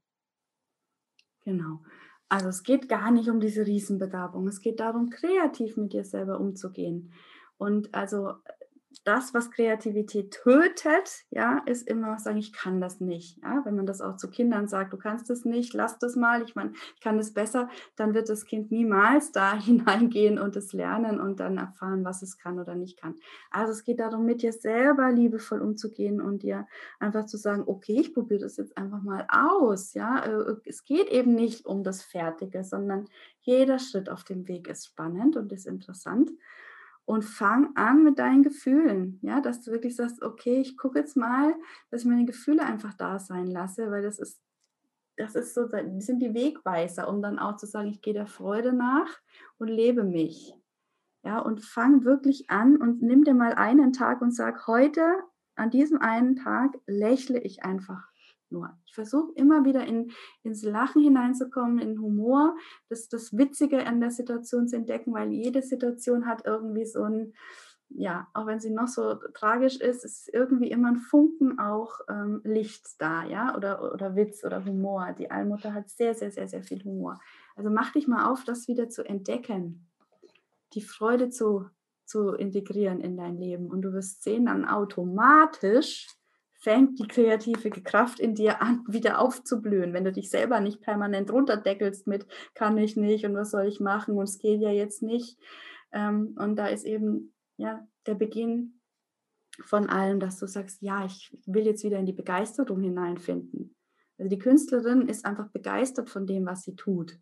Genau. 1.45 1.81
Also 2.29 2.49
es 2.49 2.63
geht 2.63 2.89
gar 2.89 3.11
nicht 3.11 3.29
um 3.29 3.41
diese 3.41 3.67
Riesenbegabung. 3.67 4.47
Es 4.47 4.61
geht 4.61 4.79
darum, 4.79 5.11
kreativ 5.11 5.77
mit 5.77 5.93
dir 5.93 6.05
selber 6.05 6.39
umzugehen. 6.39 7.13
Und 7.59 7.93
also 7.93 8.35
das, 9.05 9.33
was 9.33 9.51
Kreativität 9.51 10.33
tötet, 10.33 11.25
ja, 11.31 11.63
ist 11.67 11.89
immer 11.89 12.19
sagen, 12.19 12.39
ich 12.39 12.53
kann 12.53 12.81
das 12.81 13.01
nicht. 13.01 13.39
Ja? 13.43 13.65
Wenn 13.65 13.77
man 13.77 13.87
das 13.87 14.01
auch 14.01 14.17
zu 14.17 14.29
Kindern 14.29 14.69
sagt, 14.69 14.93
du 14.93 14.99
kannst 14.99 15.31
es 15.31 15.45
nicht, 15.45 15.73
lass 15.75 15.99
das 15.99 16.17
mal, 16.17 16.43
ich 16.43 16.55
meine, 16.55 16.73
ich 16.95 17.01
kann 17.01 17.19
es 17.19 17.33
besser, 17.33 17.69
dann 17.97 18.15
wird 18.15 18.29
das 18.29 18.45
Kind 18.45 18.71
niemals 18.71 19.33
da 19.33 19.55
hineingehen 19.59 20.39
und 20.39 20.57
es 20.57 20.73
lernen 20.73 21.21
und 21.21 21.41
dann 21.41 21.57
erfahren, 21.57 22.05
was 22.05 22.23
es 22.23 22.37
kann 22.37 22.59
oder 22.59 22.75
nicht 22.75 23.01
kann. 23.01 23.15
Also 23.51 23.73
es 23.73 23.85
geht 23.85 24.01
darum, 24.01 24.25
mit 24.25 24.43
dir 24.43 24.53
selber 24.53 25.11
liebevoll 25.13 25.61
umzugehen 25.61 26.21
und 26.21 26.43
dir 26.43 26.67
einfach 26.99 27.27
zu 27.27 27.37
sagen, 27.37 27.63
okay, 27.67 28.01
ich 28.01 28.13
probiere 28.13 28.41
das 28.41 28.57
jetzt 28.57 28.77
einfach 28.77 29.03
mal 29.03 29.27
aus. 29.31 29.95
Ja? 29.95 30.25
Äh, 30.25 30.57
es 30.65 30.85
geht 30.85 31.09
eben 31.09 31.35
nicht 31.35 31.65
um 31.65 31.85
das 31.85 32.03
Fertige, 32.03 32.65
sondern 32.65 33.07
jeder 33.41 33.79
Schritt 33.79 34.11
auf 34.11 34.25
dem 34.25 34.49
Weg 34.49 34.69
ist 34.69 34.87
spannend 34.87 35.37
und 35.37 35.53
ist 35.53 35.67
interessant 35.67 36.31
und 37.05 37.25
fang 37.25 37.75
an 37.77 38.05
mit 38.05 38.19
deinen 38.19 38.43
Gefühlen, 38.43 39.19
ja, 39.23 39.41
dass 39.41 39.63
du 39.63 39.73
wirklich 39.73 39.97
sagst, 39.97 40.23
okay, 40.23 40.61
ich 40.61 40.77
gucke 40.77 40.99
jetzt 40.99 41.17
mal, 41.17 41.55
dass 41.91 42.03
ich 42.03 42.09
meine 42.09 42.25
Gefühle 42.25 42.65
einfach 42.65 42.95
da 42.95 43.19
sein 43.19 43.47
lasse, 43.47 43.91
weil 43.91 44.03
das 44.03 44.19
ist, 44.19 44.41
das 45.17 45.35
ist 45.35 45.55
so, 45.55 45.67
das 45.67 45.83
sind 46.07 46.21
die 46.21 46.35
Wegweiser, 46.35 47.09
um 47.09 47.21
dann 47.21 47.39
auch 47.39 47.57
zu 47.57 47.67
sagen, 47.67 47.89
ich 47.89 48.01
gehe 48.01 48.15
der 48.15 48.27
Freude 48.27 48.73
nach 48.73 49.21
und 49.59 49.69
lebe 49.69 50.05
mich, 50.05 50.55
ja, 51.23 51.39
und 51.39 51.61
fang 51.61 52.05
wirklich 52.05 52.49
an 52.49 52.77
und 52.77 53.03
nimm 53.03 53.25
dir 53.25 53.35
mal 53.35 53.55
einen 53.55 53.93
Tag 53.93 54.23
und 54.23 54.35
sag, 54.35 54.67
heute, 54.67 55.23
an 55.57 55.71
diesem 55.71 56.01
einen 56.01 56.37
Tag 56.37 56.79
lächle 56.87 57.39
ich 57.41 57.65
einfach 57.65 58.10
nur. 58.53 58.77
Ich 58.87 58.95
versuche 58.95 59.33
immer 59.35 59.65
wieder 59.65 59.87
in, 59.87 60.11
ins 60.43 60.63
Lachen 60.63 61.03
hineinzukommen, 61.03 61.79
in 61.79 62.01
Humor, 62.01 62.57
das, 62.89 63.09
das 63.09 63.37
Witzige 63.37 63.87
an 63.87 64.01
der 64.01 64.11
Situation 64.11 64.69
zu 64.69 64.77
entdecken, 64.77 65.13
weil 65.13 65.33
jede 65.33 65.63
Situation 65.63 66.27
hat 66.27 66.47
irgendwie 66.47 66.85
so 66.85 67.03
ein, 67.05 67.35
ja, 67.91 68.29
auch 68.35 68.47
wenn 68.47 68.61
sie 68.61 68.71
noch 68.71 68.87
so 68.87 69.15
tragisch 69.35 69.77
ist, 69.81 70.05
ist 70.05 70.31
irgendwie 70.33 70.71
immer 70.71 70.89
ein 70.89 70.99
Funken 70.99 71.59
auch 71.59 72.01
ähm, 72.09 72.41
Licht 72.45 72.87
da, 72.99 73.25
ja, 73.25 73.57
oder, 73.57 73.93
oder 73.93 74.15
Witz 74.15 74.45
oder 74.45 74.65
Humor. 74.65 75.15
Die 75.19 75.31
Allmutter 75.31 75.75
hat 75.75 75.91
sehr, 75.91 76.15
sehr, 76.15 76.31
sehr, 76.31 76.49
sehr 76.49 76.63
viel 76.63 76.83
Humor. 76.85 77.21
Also 77.57 77.71
mach 77.71 77.93
dich 77.93 78.07
mal 78.07 78.31
auf, 78.31 78.45
das 78.45 78.69
wieder 78.69 78.89
zu 78.89 79.05
entdecken, 79.05 79.89
die 80.75 80.83
Freude 80.83 81.31
zu, 81.31 81.67
zu 82.05 82.33
integrieren 82.33 83.01
in 83.01 83.17
dein 83.17 83.37
Leben. 83.37 83.67
Und 83.69 83.83
du 83.83 83.93
wirst 83.93 84.23
sehen, 84.23 84.47
dann 84.47 84.65
automatisch 84.65 86.07
fängt 86.61 86.99
die 86.99 87.09
kreative 87.09 87.71
Kraft 87.71 88.21
in 88.21 88.35
dir 88.35 88.63
an, 88.63 88.85
wieder 88.87 89.19
aufzublühen, 89.19 89.95
wenn 89.95 90.05
du 90.05 90.13
dich 90.13 90.31
selber 90.31 90.61
nicht 90.61 90.83
permanent 90.83 91.33
runterdeckelst 91.33 92.07
mit, 92.07 92.27
kann 92.55 92.77
ich 92.77 92.97
nicht 92.97 93.25
und 93.25 93.35
was 93.35 93.51
soll 93.51 93.67
ich 93.67 93.81
machen 93.81 94.17
und 94.17 94.25
es 94.25 94.39
geht 94.39 94.61
ja 94.61 94.71
jetzt 94.71 95.03
nicht. 95.03 95.39
Ähm, 95.93 96.37
und 96.39 96.57
da 96.57 96.67
ist 96.67 96.85
eben 96.85 97.35
ja 97.57 97.87
der 98.07 98.15
Beginn 98.15 98.81
von 99.65 99.89
allem, 99.89 100.21
dass 100.21 100.39
du 100.39 100.47
sagst, 100.47 100.83
ja, 100.83 101.05
ich 101.05 101.37
will 101.47 101.65
jetzt 101.65 101.83
wieder 101.83 101.99
in 101.99 102.07
die 102.07 102.13
Begeisterung 102.13 102.83
hineinfinden. 102.83 103.75
Also 104.19 104.29
die 104.29 104.39
Künstlerin 104.39 105.09
ist 105.09 105.25
einfach 105.25 105.49
begeistert 105.49 106.11
von 106.11 106.27
dem, 106.27 106.45
was 106.45 106.63
sie 106.63 106.77
tut 106.77 107.19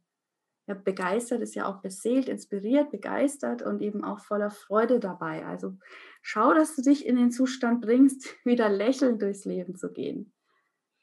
ja, 0.68 0.74
begeistert 0.74 1.40
ist 1.40 1.54
ja 1.54 1.66
auch 1.66 1.80
beseelt, 1.80 2.28
inspiriert, 2.28 2.90
begeistert 2.90 3.62
und 3.62 3.80
eben 3.80 4.04
auch 4.04 4.20
voller 4.20 4.50
Freude 4.50 5.00
dabei. 5.00 5.46
Also 5.46 5.78
schau, 6.20 6.52
dass 6.52 6.76
du 6.76 6.82
dich 6.82 7.06
in 7.06 7.16
den 7.16 7.30
Zustand 7.30 7.80
bringst, 7.80 8.36
wieder 8.44 8.68
lächelnd 8.68 9.22
durchs 9.22 9.46
Leben 9.46 9.76
zu 9.76 9.90
gehen. 9.90 10.32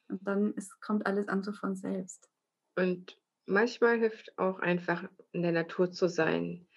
Und 0.08 0.25
dann 0.28 0.54
ist, 0.54 0.80
kommt 0.82 1.08
alles 1.08 1.28
andere 1.28 1.54
von 1.54 1.75
selbst. 1.75 2.30
Und 2.78 3.17
manchmal 3.47 3.97
hilft 3.97 4.38
auch 4.38 4.60
einfach 4.60 5.04
in 5.32 5.41
der 5.41 5.51
Natur 5.51 5.91
zu 5.91 6.08
sein. 6.08 6.67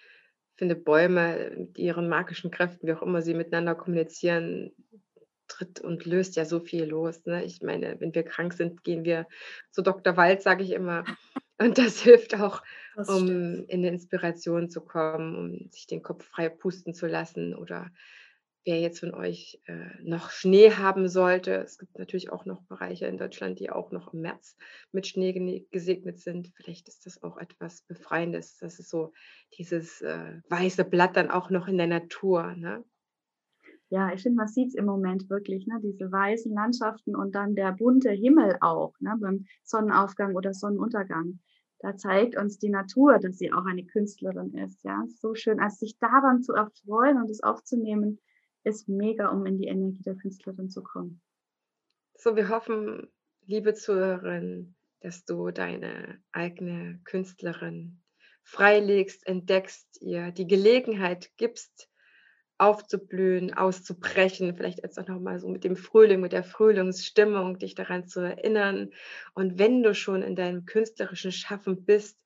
Ich 0.55 0.57
finde, 0.57 0.75
Bäume 0.75 1.51
mit 1.55 1.77
ihren 1.77 2.09
magischen 2.09 2.49
Kräften, 2.49 2.87
wie 2.87 2.93
auch 2.93 3.03
immer 3.03 3.21
sie 3.21 3.35
miteinander 3.35 3.75
kommunizieren, 3.75 4.73
tritt 5.47 5.79
und 5.79 6.05
löst 6.05 6.35
ja 6.37 6.45
so 6.45 6.59
viel 6.59 6.85
los. 6.85 7.25
Ne? 7.25 7.43
Ich 7.43 7.61
meine, 7.61 7.99
wenn 7.99 8.15
wir 8.15 8.23
krank 8.23 8.53
sind, 8.53 8.83
gehen 8.83 9.03
wir 9.03 9.27
zu 9.71 9.83
Dr. 9.83 10.17
Wald, 10.17 10.41
sage 10.41 10.63
ich 10.63 10.71
immer. 10.71 11.03
Und 11.59 11.77
das 11.77 11.99
hilft 12.03 12.35
auch, 12.39 12.63
das 12.93 13.15
um 13.15 13.19
stimmt. 13.19 13.65
in 13.67 13.81
'ne 13.81 13.89
Inspiration 13.89 14.69
zu 14.69 14.81
kommen, 14.81 15.35
um 15.35 15.71
sich 15.71 15.87
den 15.87 16.01
Kopf 16.01 16.25
frei 16.25 16.47
pusten 16.49 16.93
zu 16.93 17.05
lassen. 17.07 17.53
Oder 17.55 17.91
wer 18.65 18.79
jetzt 18.79 18.99
von 19.01 19.13
euch, 19.13 19.61
äh, 19.65 19.89
noch 20.01 20.29
Schnee 20.31 20.71
haben 20.71 21.07
sollte 21.09 21.55
es 21.55 21.77
gibt 21.77 21.97
natürlich 21.99 22.31
auch 22.31 22.45
noch 22.45 22.61
Bereiche 22.63 23.07
in 23.07 23.17
Deutschland, 23.17 23.59
die 23.59 23.71
auch 23.71 23.91
noch 23.91 24.13
im 24.13 24.21
März 24.21 24.55
mit 24.91 25.07
Schnee 25.07 25.65
gesegnet 25.71 26.19
sind. 26.19 26.51
Vielleicht 26.55 26.87
ist 26.87 27.05
das 27.05 27.21
auch 27.23 27.37
etwas 27.37 27.81
Befreiendes. 27.83 28.57
Das 28.57 28.79
ist 28.79 28.89
so 28.89 29.11
dieses, 29.57 30.01
äh, 30.01 30.41
weiße 30.49 30.85
Blatt 30.85 31.15
dann 31.17 31.29
auch 31.31 31.49
noch 31.49 31.67
in 31.67 31.77
der 31.77 31.87
Natur, 31.87 32.55
ne? 32.55 32.85
Ja, 33.89 34.13
ich 34.13 34.21
finde, 34.21 34.37
man 34.37 34.47
sieht 34.47 34.69
es 34.69 34.75
im 34.75 34.85
Moment 34.85 35.29
wirklich, 35.29 35.65
ne? 35.65 35.79
diese 35.81 36.11
weißen 36.11 36.53
Landschaften 36.53 37.15
und 37.15 37.33
dann 37.33 37.55
der 37.55 37.71
bunte 37.71 38.11
Himmel 38.11 38.57
auch 38.61 38.93
ne? 38.99 39.15
beim 39.19 39.45
Sonnenaufgang 39.63 40.35
oder 40.35 40.53
Sonnenuntergang 40.53 41.39
da 41.79 41.95
zeigt 41.95 42.35
uns 42.35 42.59
die 42.59 42.69
Natur, 42.69 43.19
dass 43.19 43.37
sie 43.37 43.53
auch 43.53 43.65
eine 43.65 43.85
Künstlerin 43.85 44.53
ist. 44.53 44.83
Ja, 44.83 45.03
so 45.07 45.33
schön. 45.33 45.59
Also 45.59 45.77
sich 45.77 45.97
daran 45.97 46.43
zu 46.43 46.53
erfreuen 46.53 47.17
und 47.17 47.29
es 47.29 47.41
aufzunehmen, 47.41 48.19
ist 48.63 48.89
mega, 48.89 49.29
um 49.29 49.45
in 49.45 49.57
die 49.57 49.67
Energie 49.67 50.03
der 50.03 50.15
Künstlerin 50.15 50.69
zu 50.69 50.83
kommen. 50.83 51.21
So, 52.15 52.35
wir 52.35 52.49
hoffen, 52.49 53.07
liebe 53.45 53.73
Zuhörerin, 53.73 54.75
dass 54.99 55.23
du 55.23 55.51
deine 55.51 56.21
eigene 56.33 56.99
Künstlerin 57.05 58.01
freilegst, 58.43 59.25
entdeckst, 59.25 60.01
ihr 60.01 60.31
die 60.31 60.47
Gelegenheit 60.47 61.31
gibst, 61.37 61.88
aufzublühen, 62.59 63.53
auszubrechen, 63.53 64.55
vielleicht 64.55 64.83
jetzt 64.83 64.99
auch 64.99 65.07
nochmal 65.07 65.39
so 65.39 65.47
mit 65.47 65.63
dem 65.63 65.77
Frühling, 65.77 66.19
mit 66.19 66.33
der 66.33 66.43
Frühlingsstimmung, 66.43 67.57
dich 67.57 67.73
daran 67.73 68.05
zu 68.05 68.19
erinnern. 68.19 68.91
Und 69.33 69.57
wenn 69.57 69.81
du 69.81 69.95
schon 69.95 70.21
in 70.21 70.35
deinem 70.35 70.65
künstlerischen 70.65 71.31
Schaffen 71.31 71.85
bist, 71.85 72.19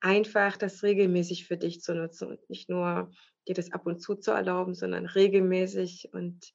einfach 0.00 0.56
das 0.56 0.82
regelmäßig 0.82 1.46
für 1.46 1.56
dich 1.56 1.80
zu 1.80 1.94
nutzen 1.94 2.28
und 2.28 2.50
nicht 2.50 2.68
nur 2.68 3.10
dir 3.48 3.54
das 3.54 3.72
ab 3.72 3.86
und 3.86 4.00
zu 4.00 4.14
zu 4.14 4.32
erlauben, 4.32 4.74
sondern 4.74 5.06
regelmäßig 5.06 6.10
und 6.12 6.52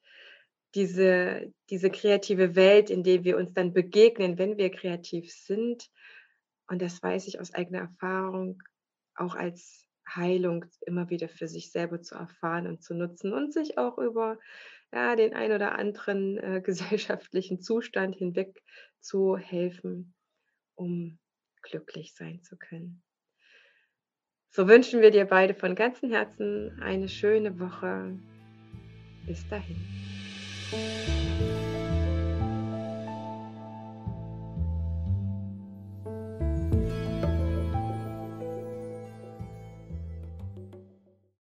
diese, 0.76 1.52
diese 1.70 1.90
kreative 1.90 2.56
Welt, 2.56 2.90
in 2.90 3.04
der 3.04 3.24
wir 3.24 3.38
uns 3.38 3.54
dann 3.54 3.74
begegnen, 3.74 4.38
wenn 4.38 4.58
wir 4.58 4.70
kreativ 4.70 5.32
sind, 5.32 5.90
und 6.68 6.82
das 6.82 7.02
weiß 7.02 7.28
ich 7.28 7.40
aus 7.40 7.54
eigener 7.54 7.80
Erfahrung, 7.80 8.62
auch 9.16 9.36
als 9.36 9.85
Heilung 10.08 10.66
immer 10.82 11.10
wieder 11.10 11.30
für 11.30 11.48
sich 11.48 11.72
selber 11.72 12.02
zu 12.02 12.16
erfahren 12.16 12.68
und 12.68 12.84
zu 12.84 12.94
nutzen 12.94 13.34
und 13.34 13.54
sich 13.54 13.78
auch 13.78 13.98
über 13.98 14.38
ja, 14.94 15.16
den 15.16 15.34
ein 15.34 15.52
oder 15.52 15.78
anderen 15.78 16.38
äh, 16.38 16.62
gesellschaftlichen 16.66 17.62
Zustand 17.62 18.16
hinweg 18.16 18.62
zu 19.00 19.38
helfen, 19.38 20.14
um 20.76 21.20
glücklich 21.62 22.14
sein 22.16 22.42
zu 22.44 22.58
können. 22.58 23.02
So 24.50 24.68
wünschen 24.68 25.02
wir 25.02 25.12
dir 25.12 25.26
beide 25.26 25.54
von 25.54 25.76
ganzem 25.76 26.12
Herzen 26.12 26.80
eine 26.82 27.10
schöne 27.10 27.60
Woche. 27.60 28.18
Bis 29.26 29.46
dahin. 29.50 29.76